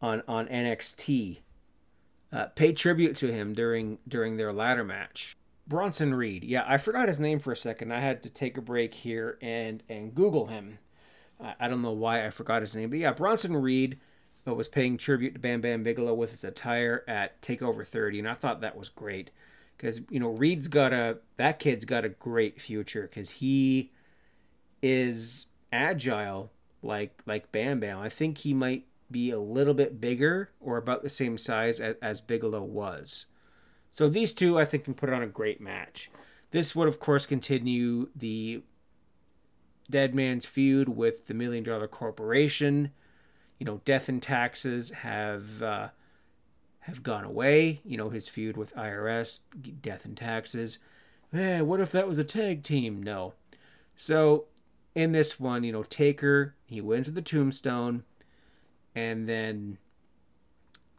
on 0.00 0.22
on 0.28 0.46
NXT. 0.46 1.40
Uh, 2.30 2.46
paid 2.46 2.76
tribute 2.76 3.16
to 3.16 3.32
him 3.32 3.54
during 3.54 3.98
during 4.06 4.36
their 4.36 4.52
ladder 4.52 4.84
match. 4.84 5.36
Bronson 5.66 6.14
Reed. 6.14 6.44
Yeah, 6.44 6.64
I 6.66 6.78
forgot 6.78 7.08
his 7.08 7.20
name 7.20 7.38
for 7.38 7.52
a 7.52 7.56
second. 7.56 7.92
I 7.92 8.00
had 8.00 8.22
to 8.22 8.30
take 8.30 8.56
a 8.56 8.62
break 8.62 8.94
here 8.94 9.38
and 9.42 9.82
and 9.88 10.14
Google 10.14 10.46
him. 10.46 10.78
I, 11.40 11.54
I 11.60 11.68
don't 11.68 11.82
know 11.82 11.92
why 11.92 12.26
I 12.26 12.30
forgot 12.30 12.62
his 12.62 12.74
name, 12.74 12.90
but 12.90 12.98
yeah, 12.98 13.12
Bronson 13.12 13.56
Reed 13.56 13.98
uh, 14.46 14.54
was 14.54 14.68
paying 14.68 14.96
tribute 14.96 15.34
to 15.34 15.40
Bam 15.40 15.60
Bam 15.60 15.82
Bigelow 15.82 16.14
with 16.14 16.30
his 16.30 16.44
attire 16.44 17.04
at 17.06 17.40
Takeover 17.42 17.86
30, 17.86 18.20
and 18.20 18.28
I 18.28 18.34
thought 18.34 18.60
that 18.60 18.76
was 18.76 18.88
great 18.88 19.30
because 19.76 20.00
you 20.10 20.18
know 20.20 20.30
Reed's 20.30 20.68
got 20.68 20.92
a 20.92 21.18
that 21.36 21.58
kid's 21.58 21.84
got 21.84 22.04
a 22.04 22.08
great 22.10 22.60
future 22.60 23.02
because 23.02 23.30
he 23.30 23.92
is 24.82 25.46
agile 25.72 26.50
like 26.82 27.22
like 27.26 27.52
Bam 27.52 27.80
Bam. 27.80 27.98
I 27.98 28.08
think 28.08 28.38
he 28.38 28.54
might 28.54 28.84
be 29.10 29.30
a 29.30 29.40
little 29.40 29.74
bit 29.74 30.00
bigger 30.00 30.50
or 30.60 30.76
about 30.76 31.02
the 31.02 31.08
same 31.08 31.38
size 31.38 31.80
as, 31.80 31.96
as 32.02 32.20
Bigelow 32.20 32.62
was. 32.62 33.26
So 33.90 34.08
these 34.08 34.34
two, 34.34 34.58
I 34.58 34.64
think, 34.64 34.84
can 34.84 34.94
put 34.94 35.10
on 35.10 35.22
a 35.22 35.26
great 35.26 35.60
match. 35.60 36.10
This 36.50 36.76
would, 36.76 36.88
of 36.88 37.00
course, 37.00 37.26
continue 37.26 38.10
the 38.14 38.62
Dead 39.90 40.14
Man's 40.14 40.44
feud 40.46 40.90
with 40.90 41.26
the 41.26 41.34
Million 41.34 41.64
Dollar 41.64 41.88
Corporation. 41.88 42.92
you 43.58 43.64
know, 43.64 43.80
death 43.84 44.08
and 44.08 44.22
taxes 44.22 44.90
have 44.90 45.62
uh, 45.62 45.88
have 46.80 47.02
gone 47.02 47.24
away. 47.24 47.80
You 47.84 47.96
know, 47.96 48.10
his 48.10 48.28
feud 48.28 48.56
with 48.56 48.74
IRS, 48.76 49.40
death 49.80 50.04
and 50.04 50.16
taxes. 50.16 50.78
Hey, 51.32 51.60
what 51.62 51.80
if 51.80 51.92
that 51.92 52.08
was 52.08 52.18
a 52.18 52.24
tag 52.24 52.62
team? 52.62 53.02
No. 53.02 53.34
So 53.96 54.46
in 54.94 55.12
this 55.12 55.38
one, 55.38 55.64
you 55.64 55.72
know, 55.72 55.82
Taker 55.82 56.54
he 56.66 56.80
wins 56.80 57.06
with 57.06 57.14
the 57.14 57.22
Tombstone, 57.22 58.04
and 58.94 59.28
then 59.28 59.78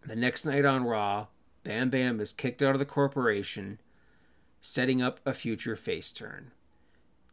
the 0.06 0.16
next 0.16 0.46
night 0.46 0.66
on 0.66 0.84
Raw, 0.84 1.28
Bam 1.64 1.90
Bam 1.90 2.20
is 2.20 2.32
kicked 2.32 2.64
out 2.64 2.74
of 2.74 2.80
the 2.80 2.86
corporation, 2.86 3.80
setting 4.62 5.02
up 5.02 5.20
a 5.26 5.34
future 5.34 5.76
face 5.76 6.12
turn. 6.12 6.52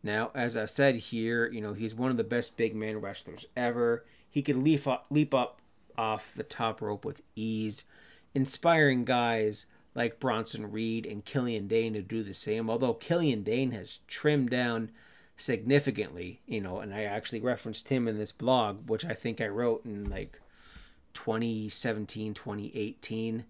Now, 0.03 0.31
as 0.35 0.57
I 0.57 0.67
said 0.67 0.97
here, 0.97 1.51
you 1.51 1.61
know, 1.61 1.73
he's 1.73 1.95
one 1.95 2.11
of 2.11 2.17
the 2.17 2.25
best 2.25 2.57
big 2.57 2.75
man 2.75 3.01
wrestlers 3.01 3.47
ever. 3.57 4.05
He 4.29 4.43
could 4.43 4.57
leap 4.57 4.87
up, 4.87 5.07
leap 5.11 5.33
up 5.33 5.61
off 5.97 6.35
the 6.35 6.43
top 6.43 6.83
rope 6.83 7.05
with 7.05 7.23
ease, 7.35 7.85
inspiring 8.35 9.05
guys 9.05 9.67
like 9.95 10.21
Bronson 10.21 10.71
Reed 10.71 11.07
and 11.07 11.25
Killian 11.25 11.67
Dain 11.67 11.95
to 11.95 12.03
do 12.03 12.23
the 12.23 12.35
same. 12.35 12.69
Although 12.69 12.95
Killian 12.95 13.43
Dain 13.43 13.71
has 13.71 14.01
trimmed 14.07 14.51
down 14.51 14.91
significantly, 15.37 16.41
you 16.47 16.61
know, 16.61 16.81
and 16.81 16.95
I 16.95 17.05
actually 17.05 17.41
referenced 17.41 17.89
him 17.89 18.09
in 18.09 18.19
this 18.19 18.33
blog, 18.33 18.89
which 18.89 19.05
I 19.05 19.15
think 19.15 19.41
I 19.41 19.49
wrote 19.49 19.85
in 19.85 20.09
like 20.09 20.41
2017, 21.15 22.35
2018. 22.35 23.45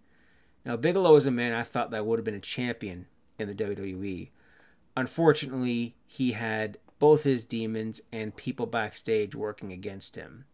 Now, 0.64 0.76
Bigelow 0.76 1.14
is 1.16 1.26
a 1.26 1.30
man 1.30 1.52
I 1.52 1.62
thought 1.62 1.90
that 1.92 2.04
would 2.04 2.18
have 2.18 2.24
been 2.24 2.34
a 2.34 2.40
champion 2.40 3.06
in 3.38 3.48
the 3.48 3.54
WWE. 3.54 4.30
Unfortunately, 4.96 5.94
he 6.06 6.32
had 6.32 6.78
both 6.98 7.22
his 7.22 7.44
demons 7.44 8.00
and 8.10 8.34
people 8.34 8.66
backstage 8.66 9.34
working 9.34 9.72
against 9.72 10.16
him. 10.16 10.44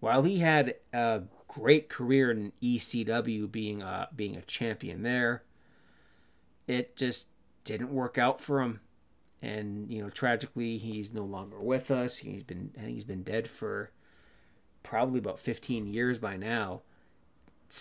While 0.00 0.22
he 0.22 0.38
had 0.38 0.74
a 0.92 1.22
great 1.46 1.88
career 1.88 2.30
in 2.30 2.52
ECW 2.62 3.50
being 3.50 3.82
a, 3.82 4.08
being 4.14 4.36
a 4.36 4.42
champion 4.42 5.02
there, 5.02 5.44
it 6.66 6.96
just 6.96 7.28
didn't 7.64 7.92
work 7.92 8.18
out 8.18 8.40
for 8.40 8.60
him. 8.60 8.80
And, 9.40 9.90
you 9.90 10.02
know, 10.02 10.10
tragically, 10.10 10.78
he's 10.78 11.14
no 11.14 11.24
longer 11.24 11.60
with 11.60 11.90
us. 11.90 12.18
He's 12.18 12.42
been, 12.42 12.72
I 12.76 12.80
think 12.80 12.94
he's 12.94 13.04
been 13.04 13.22
dead 13.22 13.48
for 13.48 13.92
probably 14.82 15.18
about 15.18 15.38
15 15.38 15.86
years 15.86 16.18
by 16.18 16.36
now. 16.36 16.82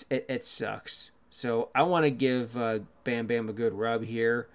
It, 0.09 0.25
it 0.29 0.45
sucks. 0.45 1.11
So 1.29 1.69
I 1.73 1.83
want 1.83 2.03
to 2.05 2.11
give 2.11 2.57
uh, 2.57 2.79
Bam 3.03 3.27
Bam 3.27 3.49
a 3.49 3.53
good 3.53 3.73
rub 3.73 4.03
here 4.03 4.49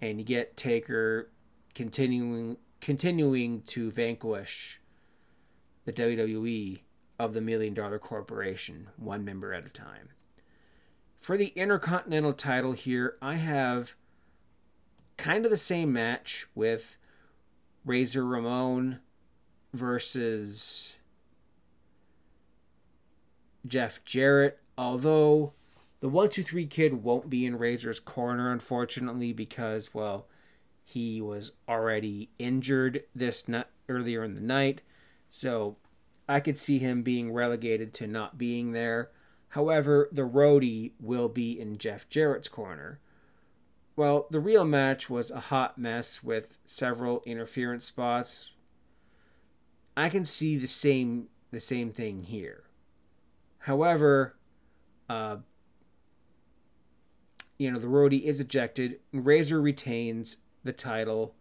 and 0.00 0.18
you 0.18 0.24
get 0.24 0.56
Taker 0.56 1.30
continuing 1.74 2.56
continuing 2.80 3.62
to 3.62 3.90
vanquish 3.90 4.80
the 5.84 5.92
WWE 5.92 6.80
of 7.18 7.32
the 7.32 7.40
Million 7.40 7.74
Dollar 7.74 7.98
Corporation, 7.98 8.88
one 8.96 9.24
member 9.24 9.52
at 9.52 9.66
a 9.66 9.70
time. 9.70 10.10
For 11.18 11.36
the 11.36 11.52
Intercontinental 11.56 12.34
title 12.34 12.72
here, 12.72 13.16
I 13.22 13.36
have 13.36 13.96
kind 15.26 15.44
of 15.44 15.50
the 15.50 15.56
same 15.56 15.92
match 15.92 16.46
with 16.54 16.98
Razor 17.84 18.24
Ramon 18.24 19.00
versus 19.74 20.94
Jeff 23.66 24.04
Jarrett, 24.04 24.60
although 24.78 25.52
the 25.98 26.08
one 26.08 26.28
two 26.28 26.44
three 26.44 26.66
kid 26.66 27.02
won't 27.02 27.28
be 27.28 27.44
in 27.44 27.58
Razor's 27.58 27.98
corner, 27.98 28.52
unfortunately, 28.52 29.32
because 29.32 29.92
well, 29.92 30.28
he 30.84 31.20
was 31.20 31.50
already 31.68 32.30
injured 32.38 33.02
this 33.12 33.48
night 33.48 33.66
earlier 33.88 34.22
in 34.22 34.36
the 34.36 34.40
night, 34.40 34.82
so 35.28 35.76
I 36.28 36.38
could 36.38 36.56
see 36.56 36.78
him 36.78 37.02
being 37.02 37.32
relegated 37.32 37.92
to 37.94 38.06
not 38.06 38.38
being 38.38 38.70
there. 38.70 39.10
However, 39.48 40.08
the 40.12 40.22
roadie 40.22 40.92
will 41.00 41.28
be 41.28 41.58
in 41.58 41.78
Jeff 41.78 42.08
Jarrett's 42.08 42.46
corner. 42.46 43.00
Well, 43.96 44.26
the 44.30 44.40
real 44.40 44.66
match 44.66 45.08
was 45.08 45.30
a 45.30 45.40
hot 45.40 45.78
mess 45.78 46.22
with 46.22 46.58
several 46.66 47.22
interference 47.24 47.86
spots. 47.86 48.52
I 49.96 50.10
can 50.10 50.24
see 50.24 50.58
the 50.58 50.66
same 50.66 51.28
the 51.50 51.60
same 51.60 51.90
thing 51.92 52.24
here. 52.24 52.64
However, 53.60 54.36
uh, 55.08 55.38
you 57.56 57.70
know, 57.70 57.78
the 57.78 57.86
roadie 57.86 58.24
is 58.24 58.38
ejected, 58.38 59.00
Razor 59.12 59.60
retains 59.60 60.38
the 60.62 60.72
title 60.72 61.34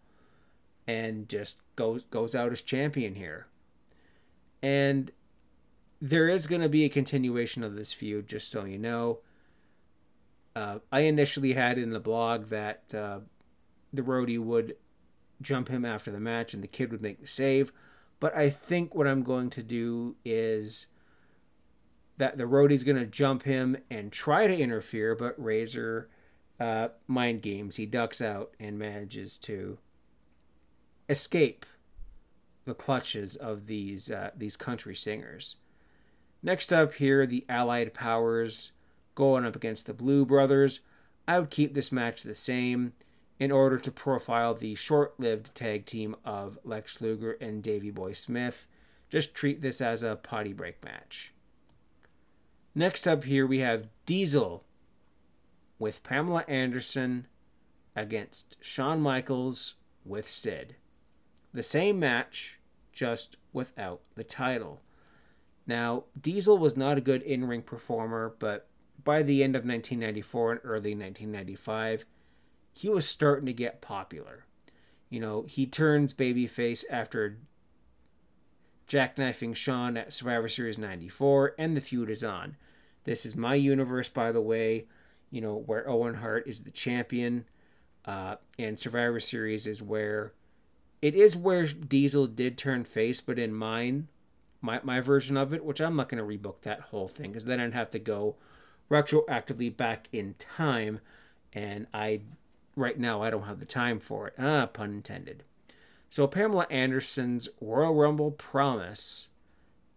and 0.87 1.27
just 1.27 1.59
goes 1.75 2.03
goes 2.09 2.35
out 2.35 2.53
as 2.53 2.61
champion 2.61 3.15
here. 3.15 3.47
And 4.61 5.11
there 6.01 6.29
is 6.29 6.47
going 6.47 6.61
to 6.61 6.69
be 6.69 6.85
a 6.85 6.89
continuation 6.89 7.63
of 7.63 7.75
this 7.75 7.91
feud, 7.91 8.27
just 8.27 8.49
so 8.49 8.63
you 8.63 8.77
know. 8.77 9.19
Uh, 10.55 10.79
I 10.91 11.01
initially 11.01 11.53
had 11.53 11.77
in 11.77 11.89
the 11.89 11.99
blog 11.99 12.49
that 12.49 12.93
uh, 12.95 13.19
the 13.91 14.01
roadie 14.01 14.39
would 14.39 14.77
jump 15.41 15.67
him 15.67 15.83
after 15.83 16.11
the 16.11 16.19
match 16.19 16.53
and 16.53 16.63
the 16.63 16.67
kid 16.67 16.91
would 16.91 17.01
make 17.01 17.19
the 17.19 17.27
save. 17.27 17.73
But 18.19 18.35
I 18.35 18.49
think 18.49 18.95
what 18.95 19.07
I'm 19.07 19.23
going 19.23 19.49
to 19.51 19.63
do 19.63 20.15
is 20.23 20.87
that 22.17 22.37
the 22.37 22.45
roadie's 22.45 22.83
going 22.83 22.97
to 22.97 23.05
jump 23.05 23.43
him 23.43 23.75
and 23.89 24.11
try 24.11 24.47
to 24.47 24.57
interfere, 24.57 25.15
but 25.15 25.35
Razor 25.37 26.09
uh, 26.59 26.89
mind 27.07 27.41
games. 27.41 27.75
He 27.75 27.85
ducks 27.85 28.21
out 28.21 28.53
and 28.59 28.79
manages 28.79 29.37
to 29.39 29.77
escape 31.09 31.65
the 32.63 32.73
clutches 32.73 33.35
of 33.35 33.67
these 33.67 34.09
uh, 34.09 34.31
these 34.35 34.57
country 34.57 34.95
singers. 34.95 35.57
Next 36.41 36.71
up 36.71 36.93
here, 36.95 37.25
the 37.25 37.45
Allied 37.49 37.93
Powers 37.93 38.71
going 39.15 39.45
up 39.45 39.55
against 39.55 39.87
the 39.87 39.93
Blue 39.93 40.25
Brothers. 40.25 40.81
I 41.27 41.39
would 41.39 41.49
keep 41.49 41.73
this 41.73 41.91
match 41.91 42.23
the 42.23 42.35
same 42.35 42.93
in 43.39 43.51
order 43.51 43.77
to 43.77 43.91
profile 43.91 44.53
the 44.53 44.75
short-lived 44.75 45.55
tag 45.55 45.85
team 45.85 46.15
of 46.23 46.59
Lex 46.63 47.01
Luger 47.01 47.33
and 47.41 47.63
Davey 47.63 47.91
Boy 47.91 48.13
Smith. 48.13 48.67
Just 49.09 49.33
treat 49.33 49.61
this 49.61 49.81
as 49.81 50.03
a 50.03 50.15
potty 50.15 50.53
break 50.53 50.83
match. 50.83 51.33
Next 52.73 53.07
up 53.07 53.23
here, 53.23 53.47
we 53.47 53.59
have 53.59 53.89
Diesel 54.05 54.63
with 55.79 56.03
Pamela 56.03 56.43
Anderson 56.47 57.27
against 57.95 58.57
Shawn 58.61 59.01
Michaels 59.01 59.75
with 60.03 60.29
Sid. 60.29 60.75
The 61.53 61.63
same 61.63 61.99
match, 61.99 62.59
just 62.91 63.37
without 63.53 64.01
the 64.15 64.23
title. 64.23 64.81
Now, 65.65 66.03
Diesel 66.19 66.57
was 66.57 66.77
not 66.77 66.97
a 66.97 67.01
good 67.01 67.21
in 67.21 67.45
ring 67.47 67.61
performer, 67.61 68.33
but 68.39 68.67
by 69.05 69.23
the 69.23 69.43
end 69.43 69.55
of 69.55 69.61
1994 69.61 70.51
and 70.51 70.61
early 70.65 70.93
1995, 70.93 72.03
he 72.73 72.89
was 72.89 73.07
starting 73.07 73.45
to 73.45 73.53
get 73.53 73.79
popular. 73.79 74.45
You 75.09 75.21
know, 75.21 75.45
he 75.47 75.65
turns 75.65 76.13
babyface 76.13 76.83
after 76.89 77.37
jackknifing 78.89 79.55
Shawn 79.55 79.95
at 79.95 80.11
Survivor 80.11 80.49
Series 80.49 80.77
94, 80.77 81.55
and 81.57 81.77
the 81.77 81.81
feud 81.81 82.09
is 82.09 82.23
on. 82.23 82.57
This 83.05 83.25
is 83.25 83.35
my 83.35 83.55
universe, 83.55 84.09
by 84.09 84.31
the 84.31 84.41
way. 84.41 84.87
You 85.31 85.41
know 85.41 85.55
where 85.55 85.89
Owen 85.89 86.15
Hart 86.15 86.47
is 86.47 86.63
the 86.63 86.71
champion, 86.71 87.45
uh, 88.05 88.35
and 88.57 88.79
Survivor 88.79 89.19
Series 89.19 89.67
is 89.67 89.81
where 89.81 90.33
it 91.01 91.13
is 91.13 91.35
where 91.35 91.65
Diesel 91.67 92.27
did 92.27 92.57
turn 92.57 92.83
face, 92.83 93.21
but 93.21 93.37
in 93.37 93.53
mine, 93.53 94.07
my 94.61 94.79
my 94.83 94.99
version 94.99 95.37
of 95.37 95.53
it, 95.53 95.63
which 95.63 95.79
I'm 95.79 95.95
not 95.95 96.09
going 96.09 96.17
to 96.17 96.37
rebook 96.37 96.61
that 96.61 96.81
whole 96.81 97.07
thing 97.07 97.31
because 97.31 97.45
then 97.45 97.59
I'd 97.59 97.73
have 97.73 97.91
to 97.91 97.99
go 97.99 98.35
retroactively 98.89 99.75
back 99.75 100.07
in 100.11 100.35
time, 100.35 100.99
and 101.53 101.87
I 101.93 102.21
right 102.75 102.99
now 102.99 103.21
I 103.21 103.29
don't 103.29 103.43
have 103.43 103.59
the 103.59 103.65
time 103.65 103.99
for 103.99 104.27
it. 104.27 104.33
Ah, 104.37 104.65
pun 104.65 104.95
intended. 104.95 105.43
So 106.09 106.27
Pamela 106.27 106.67
Anderson's 106.69 107.49
Royal 107.59 107.93
Rumble 107.93 108.31
promise 108.31 109.27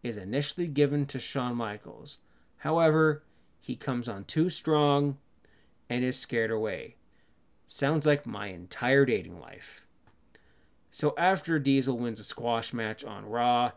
is 0.02 0.16
initially 0.16 0.66
given 0.66 1.06
to 1.06 1.18
Shawn 1.18 1.56
Michaels. 1.56 2.18
However, 2.58 3.22
he 3.60 3.76
comes 3.76 4.08
on 4.08 4.24
too 4.24 4.48
strong 4.48 5.18
and 5.90 6.04
is 6.04 6.18
scared 6.18 6.50
away. 6.50 6.96
Sounds 7.66 8.06
like 8.06 8.26
my 8.26 8.46
entire 8.46 9.04
dating 9.04 9.38
life. 9.40 9.84
So 10.90 11.14
after 11.18 11.58
Diesel 11.58 11.98
wins 11.98 12.18
a 12.18 12.24
squash 12.24 12.72
match 12.72 13.04
on 13.04 13.26
Raw 13.26 13.72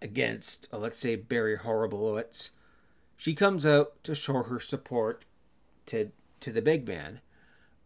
against, 0.00 0.68
uh, 0.72 0.78
let's 0.78 0.98
say, 0.98 1.14
Barry 1.14 1.56
Horowitz, 1.56 2.52
she 3.20 3.34
comes 3.34 3.66
out 3.66 4.02
to 4.02 4.14
show 4.14 4.44
her 4.44 4.58
support 4.58 5.26
to, 5.84 6.10
to 6.40 6.50
the 6.50 6.62
big 6.62 6.88
man. 6.88 7.20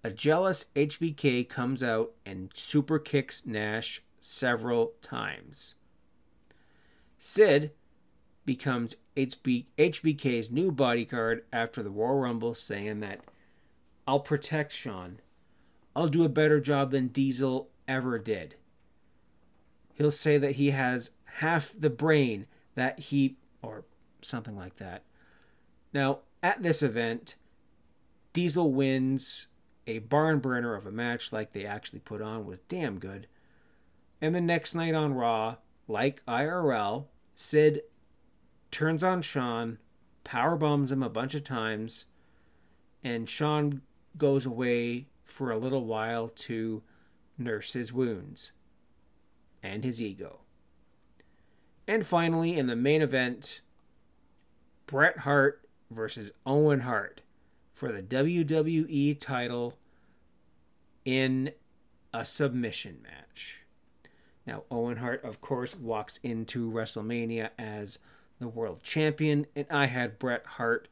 A 0.05 0.11
jealous 0.12 0.66
HBK 0.77 1.49
comes 1.49 1.83
out 1.83 2.12
and 2.25 2.53
super 2.55 3.01
kicks 3.01 3.44
Nash 3.44 4.01
several 4.20 4.92
times. 5.03 5.75
Sid 7.18 7.73
becomes 8.47 8.94
HB, 9.16 9.64
HBK's 9.77 10.53
new 10.53 10.70
bodyguard 10.70 11.42
after 11.53 11.83
the 11.83 11.90
Royal 11.90 12.20
Rumble, 12.20 12.55
saying 12.55 13.01
that 13.01 13.23
I'll 14.07 14.20
protect 14.20 14.70
Shawn. 14.70 15.18
I'll 15.97 16.07
do 16.07 16.23
a 16.23 16.29
better 16.29 16.61
job 16.61 16.92
than 16.92 17.09
Diesel 17.09 17.70
ever 17.88 18.20
did. 18.20 18.55
He'll 19.94 20.12
say 20.12 20.38
that 20.38 20.53
he 20.53 20.70
has 20.70 21.16
half 21.38 21.75
the 21.77 21.90
brain 21.90 22.47
that 22.77 23.01
he 23.01 23.35
or 23.62 23.83
something 24.23 24.57
like 24.57 24.77
that. 24.77 25.03
Now, 25.94 26.18
at 26.42 26.62
this 26.62 26.83
event, 26.83 27.37
Diesel 28.33 28.72
wins 28.72 29.46
a 29.87 30.00
barn 30.00 30.40
burner 30.40 30.74
of 30.74 30.87
a 30.87 30.90
match 30.90 31.33
like 31.33 31.52
they 31.52 31.64
actually 31.64 32.00
put 32.00 32.20
on 32.20 32.44
was 32.44 32.59
damn 32.59 32.98
good. 32.98 33.28
And 34.20 34.35
the 34.35 34.40
next 34.40 34.74
night 34.74 34.94
on 34.94 35.14
Raw, 35.14 35.57
like 35.87 36.24
IRL, 36.26 37.07
Sid 37.35 37.83
turns 38.70 39.04
on 39.04 39.22
Shawn, 39.22 39.78
power 40.24 40.57
bombs 40.57 40.90
him 40.90 41.02
a 41.02 41.09
bunch 41.09 41.35
of 41.35 41.44
times, 41.44 42.07
and 43.02 43.28
Shawn 43.28 43.83
goes 44.16 44.46
away 44.46 45.07
for 45.24 45.50
a 45.50 45.59
little 45.59 45.85
while 45.85 46.28
to 46.28 46.83
nurse 47.38 47.72
his 47.72 47.92
wounds 47.92 48.52
and 49.62 49.85
his 49.85 50.02
ego. 50.02 50.40
And 51.87 52.07
finally, 52.07 52.59
in 52.59 52.66
the 52.66 52.76
main 52.76 53.02
event, 53.02 53.61
Bret 54.87 55.18
Hart 55.18 55.63
versus 55.90 56.31
Owen 56.47 56.81
Hart 56.81 57.20
for 57.73 57.90
the 57.92 58.03
WWE 58.03 59.18
title 59.18 59.79
in 61.05 61.53
a 62.12 62.25
submission 62.25 62.99
match. 63.03 63.62
Now, 64.47 64.64
Owen 64.70 64.99
Hart, 64.99 65.25
of 65.25 65.40
course, 65.40 65.77
walks 65.77 66.18
into 66.18 66.70
WrestleMania 66.70 67.51
as 67.59 67.99
the 68.38 68.49
world 68.49 68.83
champion, 68.83 69.47
and 69.57 69.66
I 69.70 69.87
had 69.87 70.18
Bret 70.18 70.44
Hart 70.47 70.88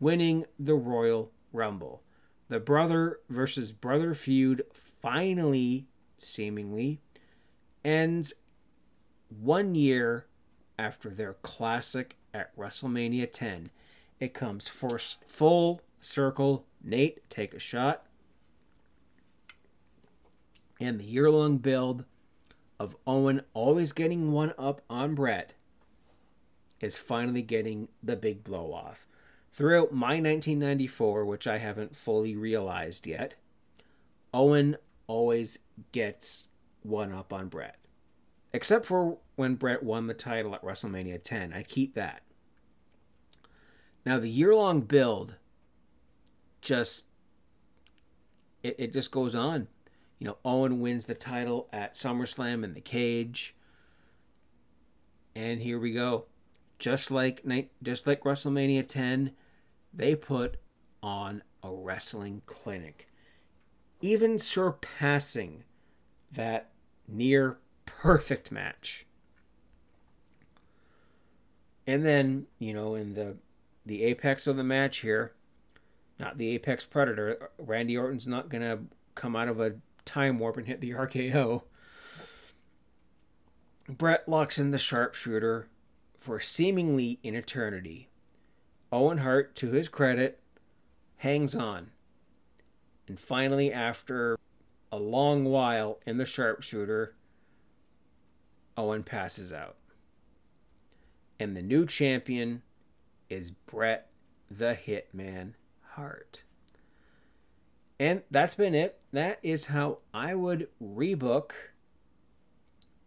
winning 0.00 0.44
the 0.58 0.74
Royal 0.74 1.30
Rumble. 1.52 2.02
The 2.48 2.60
brother 2.60 3.20
versus 3.28 3.72
brother 3.72 4.14
feud 4.14 4.62
finally, 4.72 5.86
seemingly, 6.18 7.00
ends 7.84 8.34
one 9.28 9.74
year 9.74 10.26
after 10.78 11.08
their 11.08 11.34
classic 11.34 12.16
at 12.34 12.56
WrestleMania 12.56 13.30
10. 13.30 13.70
It 14.18 14.34
comes 14.34 14.68
first 14.68 15.24
full 15.26 15.82
circle. 16.00 16.66
Nate, 16.82 17.28
take 17.28 17.54
a 17.54 17.58
shot. 17.58 18.06
And 20.80 21.00
the 21.00 21.04
year 21.04 21.30
long 21.30 21.58
build 21.58 22.04
of 22.78 22.96
Owen 23.06 23.42
always 23.54 23.92
getting 23.92 24.32
one 24.32 24.52
up 24.58 24.82
on 24.88 25.14
Bret 25.14 25.54
is 26.80 26.98
finally 26.98 27.42
getting 27.42 27.88
the 28.02 28.16
big 28.16 28.44
blow 28.44 28.72
off. 28.72 29.06
Throughout 29.52 29.92
my 29.92 30.20
1994, 30.20 31.24
which 31.24 31.46
I 31.46 31.58
haven't 31.58 31.96
fully 31.96 32.36
realized 32.36 33.06
yet, 33.06 33.36
Owen 34.34 34.76
always 35.06 35.60
gets 35.92 36.48
one 36.82 37.12
up 37.12 37.32
on 37.32 37.48
Bret. 37.48 37.76
Except 38.52 38.84
for 38.84 39.18
when 39.36 39.54
Bret 39.54 39.82
won 39.82 40.06
the 40.06 40.14
title 40.14 40.54
at 40.54 40.62
WrestleMania 40.62 41.22
10. 41.22 41.52
I 41.54 41.62
keep 41.62 41.94
that. 41.94 42.22
Now, 44.06 44.20
the 44.20 44.30
year 44.30 44.54
long 44.54 44.82
build 44.82 45.34
just. 46.62 47.06
It, 48.62 48.76
it 48.78 48.92
just 48.92 49.10
goes 49.10 49.34
on. 49.34 49.66
You 50.18 50.28
know, 50.28 50.38
Owen 50.44 50.80
wins 50.80 51.06
the 51.06 51.14
title 51.14 51.68
at 51.72 51.94
SummerSlam 51.94 52.64
in 52.64 52.72
the 52.72 52.80
cage. 52.80 53.54
And 55.34 55.60
here 55.60 55.78
we 55.78 55.92
go. 55.92 56.24
Just 56.78 57.10
like 57.10 57.44
night, 57.44 57.70
just 57.82 58.06
like 58.06 58.22
WrestleMania 58.22 58.86
10, 58.86 59.32
they 59.92 60.14
put 60.14 60.56
on 61.02 61.42
a 61.62 61.70
wrestling 61.70 62.42
clinic, 62.46 63.08
even 64.00 64.38
surpassing 64.38 65.64
that 66.32 66.70
near 67.06 67.58
perfect 67.84 68.50
match. 68.50 69.06
And 71.86 72.04
then, 72.04 72.46
you 72.58 72.72
know, 72.72 72.94
in 72.94 73.14
the 73.14 73.36
the 73.86 74.02
apex 74.02 74.46
of 74.46 74.56
the 74.56 74.64
match 74.64 74.98
here, 74.98 75.32
not 76.18 76.38
the 76.38 76.50
apex 76.50 76.84
predator, 76.84 77.50
Randy 77.56 77.96
Orton's 77.96 78.26
not 78.26 78.48
going 78.48 78.62
to 78.62 78.80
come 79.14 79.36
out 79.36 79.48
of 79.48 79.60
a 79.60 79.76
time 80.04 80.38
warp 80.38 80.56
and 80.56 80.66
hit 80.66 80.80
the 80.80 80.90
RKO. 80.92 81.62
Bret 83.88 84.28
locks 84.28 84.58
in 84.58 84.72
the 84.72 84.78
sharpshooter 84.78 85.68
for 86.16 86.40
seemingly 86.40 87.20
an 87.22 87.36
eternity. 87.36 88.08
Owen 88.90 89.18
Hart, 89.18 89.54
to 89.56 89.70
his 89.70 89.88
credit, 89.88 90.40
hangs 91.18 91.54
on. 91.54 91.90
And 93.06 93.18
finally, 93.18 93.72
after 93.72 94.36
a 94.90 94.96
long 94.96 95.44
while 95.44 96.00
in 96.04 96.18
the 96.18 96.24
sharpshooter, 96.24 97.14
Owen 98.76 99.04
passes 99.04 99.52
out. 99.52 99.76
And 101.38 101.56
the 101.56 101.62
new 101.62 101.86
champion 101.86 102.62
is 103.28 103.50
Bret 103.50 104.10
the 104.50 104.76
Hitman 104.86 105.52
Hart. 105.92 106.42
And 107.98 108.22
that's 108.30 108.54
been 108.54 108.74
it. 108.74 109.00
That 109.12 109.38
is 109.42 109.66
how 109.66 109.98
I 110.12 110.34
would 110.34 110.68
rebook 110.82 111.52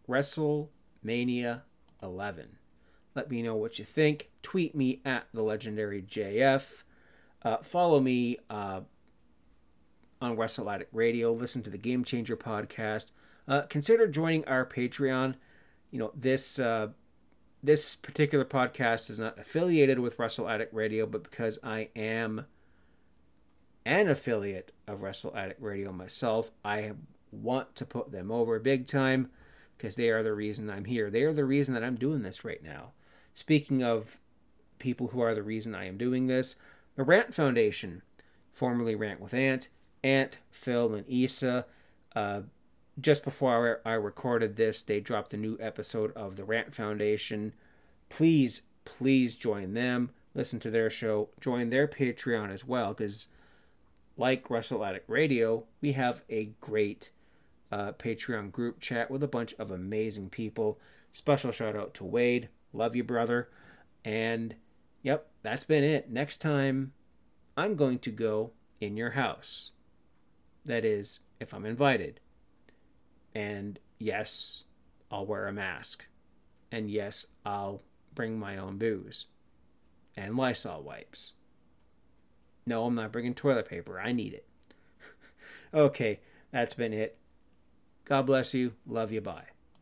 WrestleMania 0.10 1.62
11. 2.02 2.58
Let 3.16 3.30
me 3.30 3.42
know 3.42 3.56
what 3.56 3.78
you 3.78 3.86
think. 3.86 4.32
Tweet 4.42 4.76
me 4.76 5.02
at 5.06 5.28
the 5.34 5.44
legendary 5.44 6.02
JF. 6.02 6.84
Uh, 7.44 7.58
follow 7.58 8.00
me 8.00 8.38
uh, 8.50 8.82
on 10.22 10.36
Wrestle 10.36 10.70
Addict 10.70 10.94
Radio. 10.94 11.32
Listen 11.32 11.62
to 11.64 11.70
the 11.70 11.78
Game 11.78 12.04
Changer 12.04 12.36
podcast. 12.36 13.12
Uh, 13.48 13.62
consider 13.64 14.08
joining 14.08 14.46
our 14.46 14.66
Patreon. 14.66 15.36
You 15.92 16.00
know 16.00 16.12
this 16.16 16.60
uh, 16.60 16.90
this 17.62 17.96
particular 17.96 18.46
podcast 18.46 19.10
is 19.10 19.20
not 19.20 19.38
affiliated 19.38 20.00
with 20.00 20.18
Wrestle 20.18 20.50
Addict 20.50 20.74
Radio, 20.74 21.06
but 21.06 21.24
because 21.24 21.60
I 21.64 21.90
am 21.96 22.46
an 23.86 24.08
affiliate 24.08 24.72
of 24.88 25.02
Wrestle 25.02 25.36
Addict 25.36 25.62
Radio 25.62 25.92
myself, 25.92 26.52
I 26.64 26.94
want 27.32 27.76
to 27.76 27.86
put 27.86 28.12
them 28.12 28.32
over 28.32 28.60
big 28.60 28.88
time 28.88 29.30
because 29.78 29.96
they 29.96 30.10
are 30.10 30.24
the 30.24 30.36
reason 30.36 30.70
I'm 30.70 30.86
here. 30.86 31.10
They 31.10 31.24
are 31.24 31.34
the 31.34 31.46
reason 31.46 31.74
that 31.74 31.84
I'm 31.84 31.96
doing 31.96 32.22
this 32.22 32.46
right 32.46 32.64
now. 32.64 32.92
Speaking 33.34 33.84
of 33.84 34.20
people 34.78 35.08
who 35.08 35.22
are 35.22 35.36
the 35.36 35.44
reason 35.44 35.76
I 35.76 35.86
am 35.86 35.98
doing 35.98 36.28
this, 36.28 36.56
the 36.96 37.04
Rant 37.04 37.34
Foundation, 37.34 38.02
formerly 38.52 38.96
Rant 38.96 39.20
with 39.20 39.34
Ant, 39.34 39.70
Ant, 40.04 40.40
Phil, 40.52 40.94
and 40.94 41.06
Issa. 41.08 41.66
Uh, 42.16 42.42
just 43.00 43.24
before 43.24 43.82
I 43.86 43.94
recorded 43.94 44.56
this, 44.56 44.84
they 44.84 45.00
dropped 45.00 45.34
a 45.34 45.38
new 45.38 45.58
episode 45.60 46.12
of 46.16 46.36
the 46.36 46.44
Rant 46.44 46.74
Foundation. 46.74 47.54
Please, 48.10 48.64
please 48.86 49.36
join 49.36 49.74
them. 49.74 50.12
Listen 50.34 50.60
to 50.62 50.72
their 50.72 50.90
show. 50.90 51.30
Join 51.40 51.70
their 51.70 51.88
Patreon 51.88 52.52
as 52.52 52.66
well, 52.66 52.94
because 52.94 53.28
like 54.18 54.50
Wrestle 54.50 54.84
Addict 54.84 55.10
Radio, 55.10 55.66
we 55.82 55.94
have 55.94 56.24
a 56.30 56.52
great 56.60 57.10
uh, 57.72 57.94
Patreon 57.94 58.52
group 58.52 58.80
chat 58.80 59.10
with 59.10 59.24
a 59.24 59.28
bunch 59.28 59.54
of 59.60 59.72
amazing 59.72 60.30
people. 60.30 60.80
Special 61.12 61.52
shout 61.52 61.76
out 61.76 61.94
to 61.96 62.06
Wade. 62.06 62.50
Love 62.74 62.96
you, 62.96 63.04
brother. 63.04 63.50
And 64.04 64.56
yep, 65.02 65.28
that's 65.42 65.64
been 65.64 65.84
it. 65.84 66.10
Next 66.10 66.38
time, 66.38 66.94
I'm 67.56 67.76
going 67.76 68.00
to 68.00 68.12
go 68.12 68.52
in 68.80 68.98
your 68.98 69.12
house. 69.12 69.72
That 70.66 70.86
is, 70.86 71.20
if 71.40 71.54
I'm 71.54 71.66
invited. 71.66 72.20
And 73.34 73.80
yes, 73.98 74.64
I'll 75.12 75.26
wear 75.26 75.48
a 75.48 75.54
mask. 75.54 76.06
And 76.72 76.90
yes, 76.90 77.26
I'll 77.46 77.82
bring 78.14 78.40
my 78.40 78.58
own 78.58 78.78
booze 78.78 79.26
and 80.20 80.36
Lysol 80.36 80.82
wipes. 80.82 81.34
No, 82.68 82.86
I'm 82.86 82.96
not 82.96 83.12
bringing 83.12 83.34
toilet 83.34 83.68
paper. 83.68 84.00
I 84.00 84.12
need 84.12 84.34
it. 84.34 84.46
okay, 85.74 86.20
that's 86.52 86.74
been 86.74 86.94
it. 86.94 87.18
God 88.06 88.26
bless 88.26 88.54
you. 88.54 88.74
Love 88.86 89.12
you. 89.12 89.22
Bye. 89.22 89.46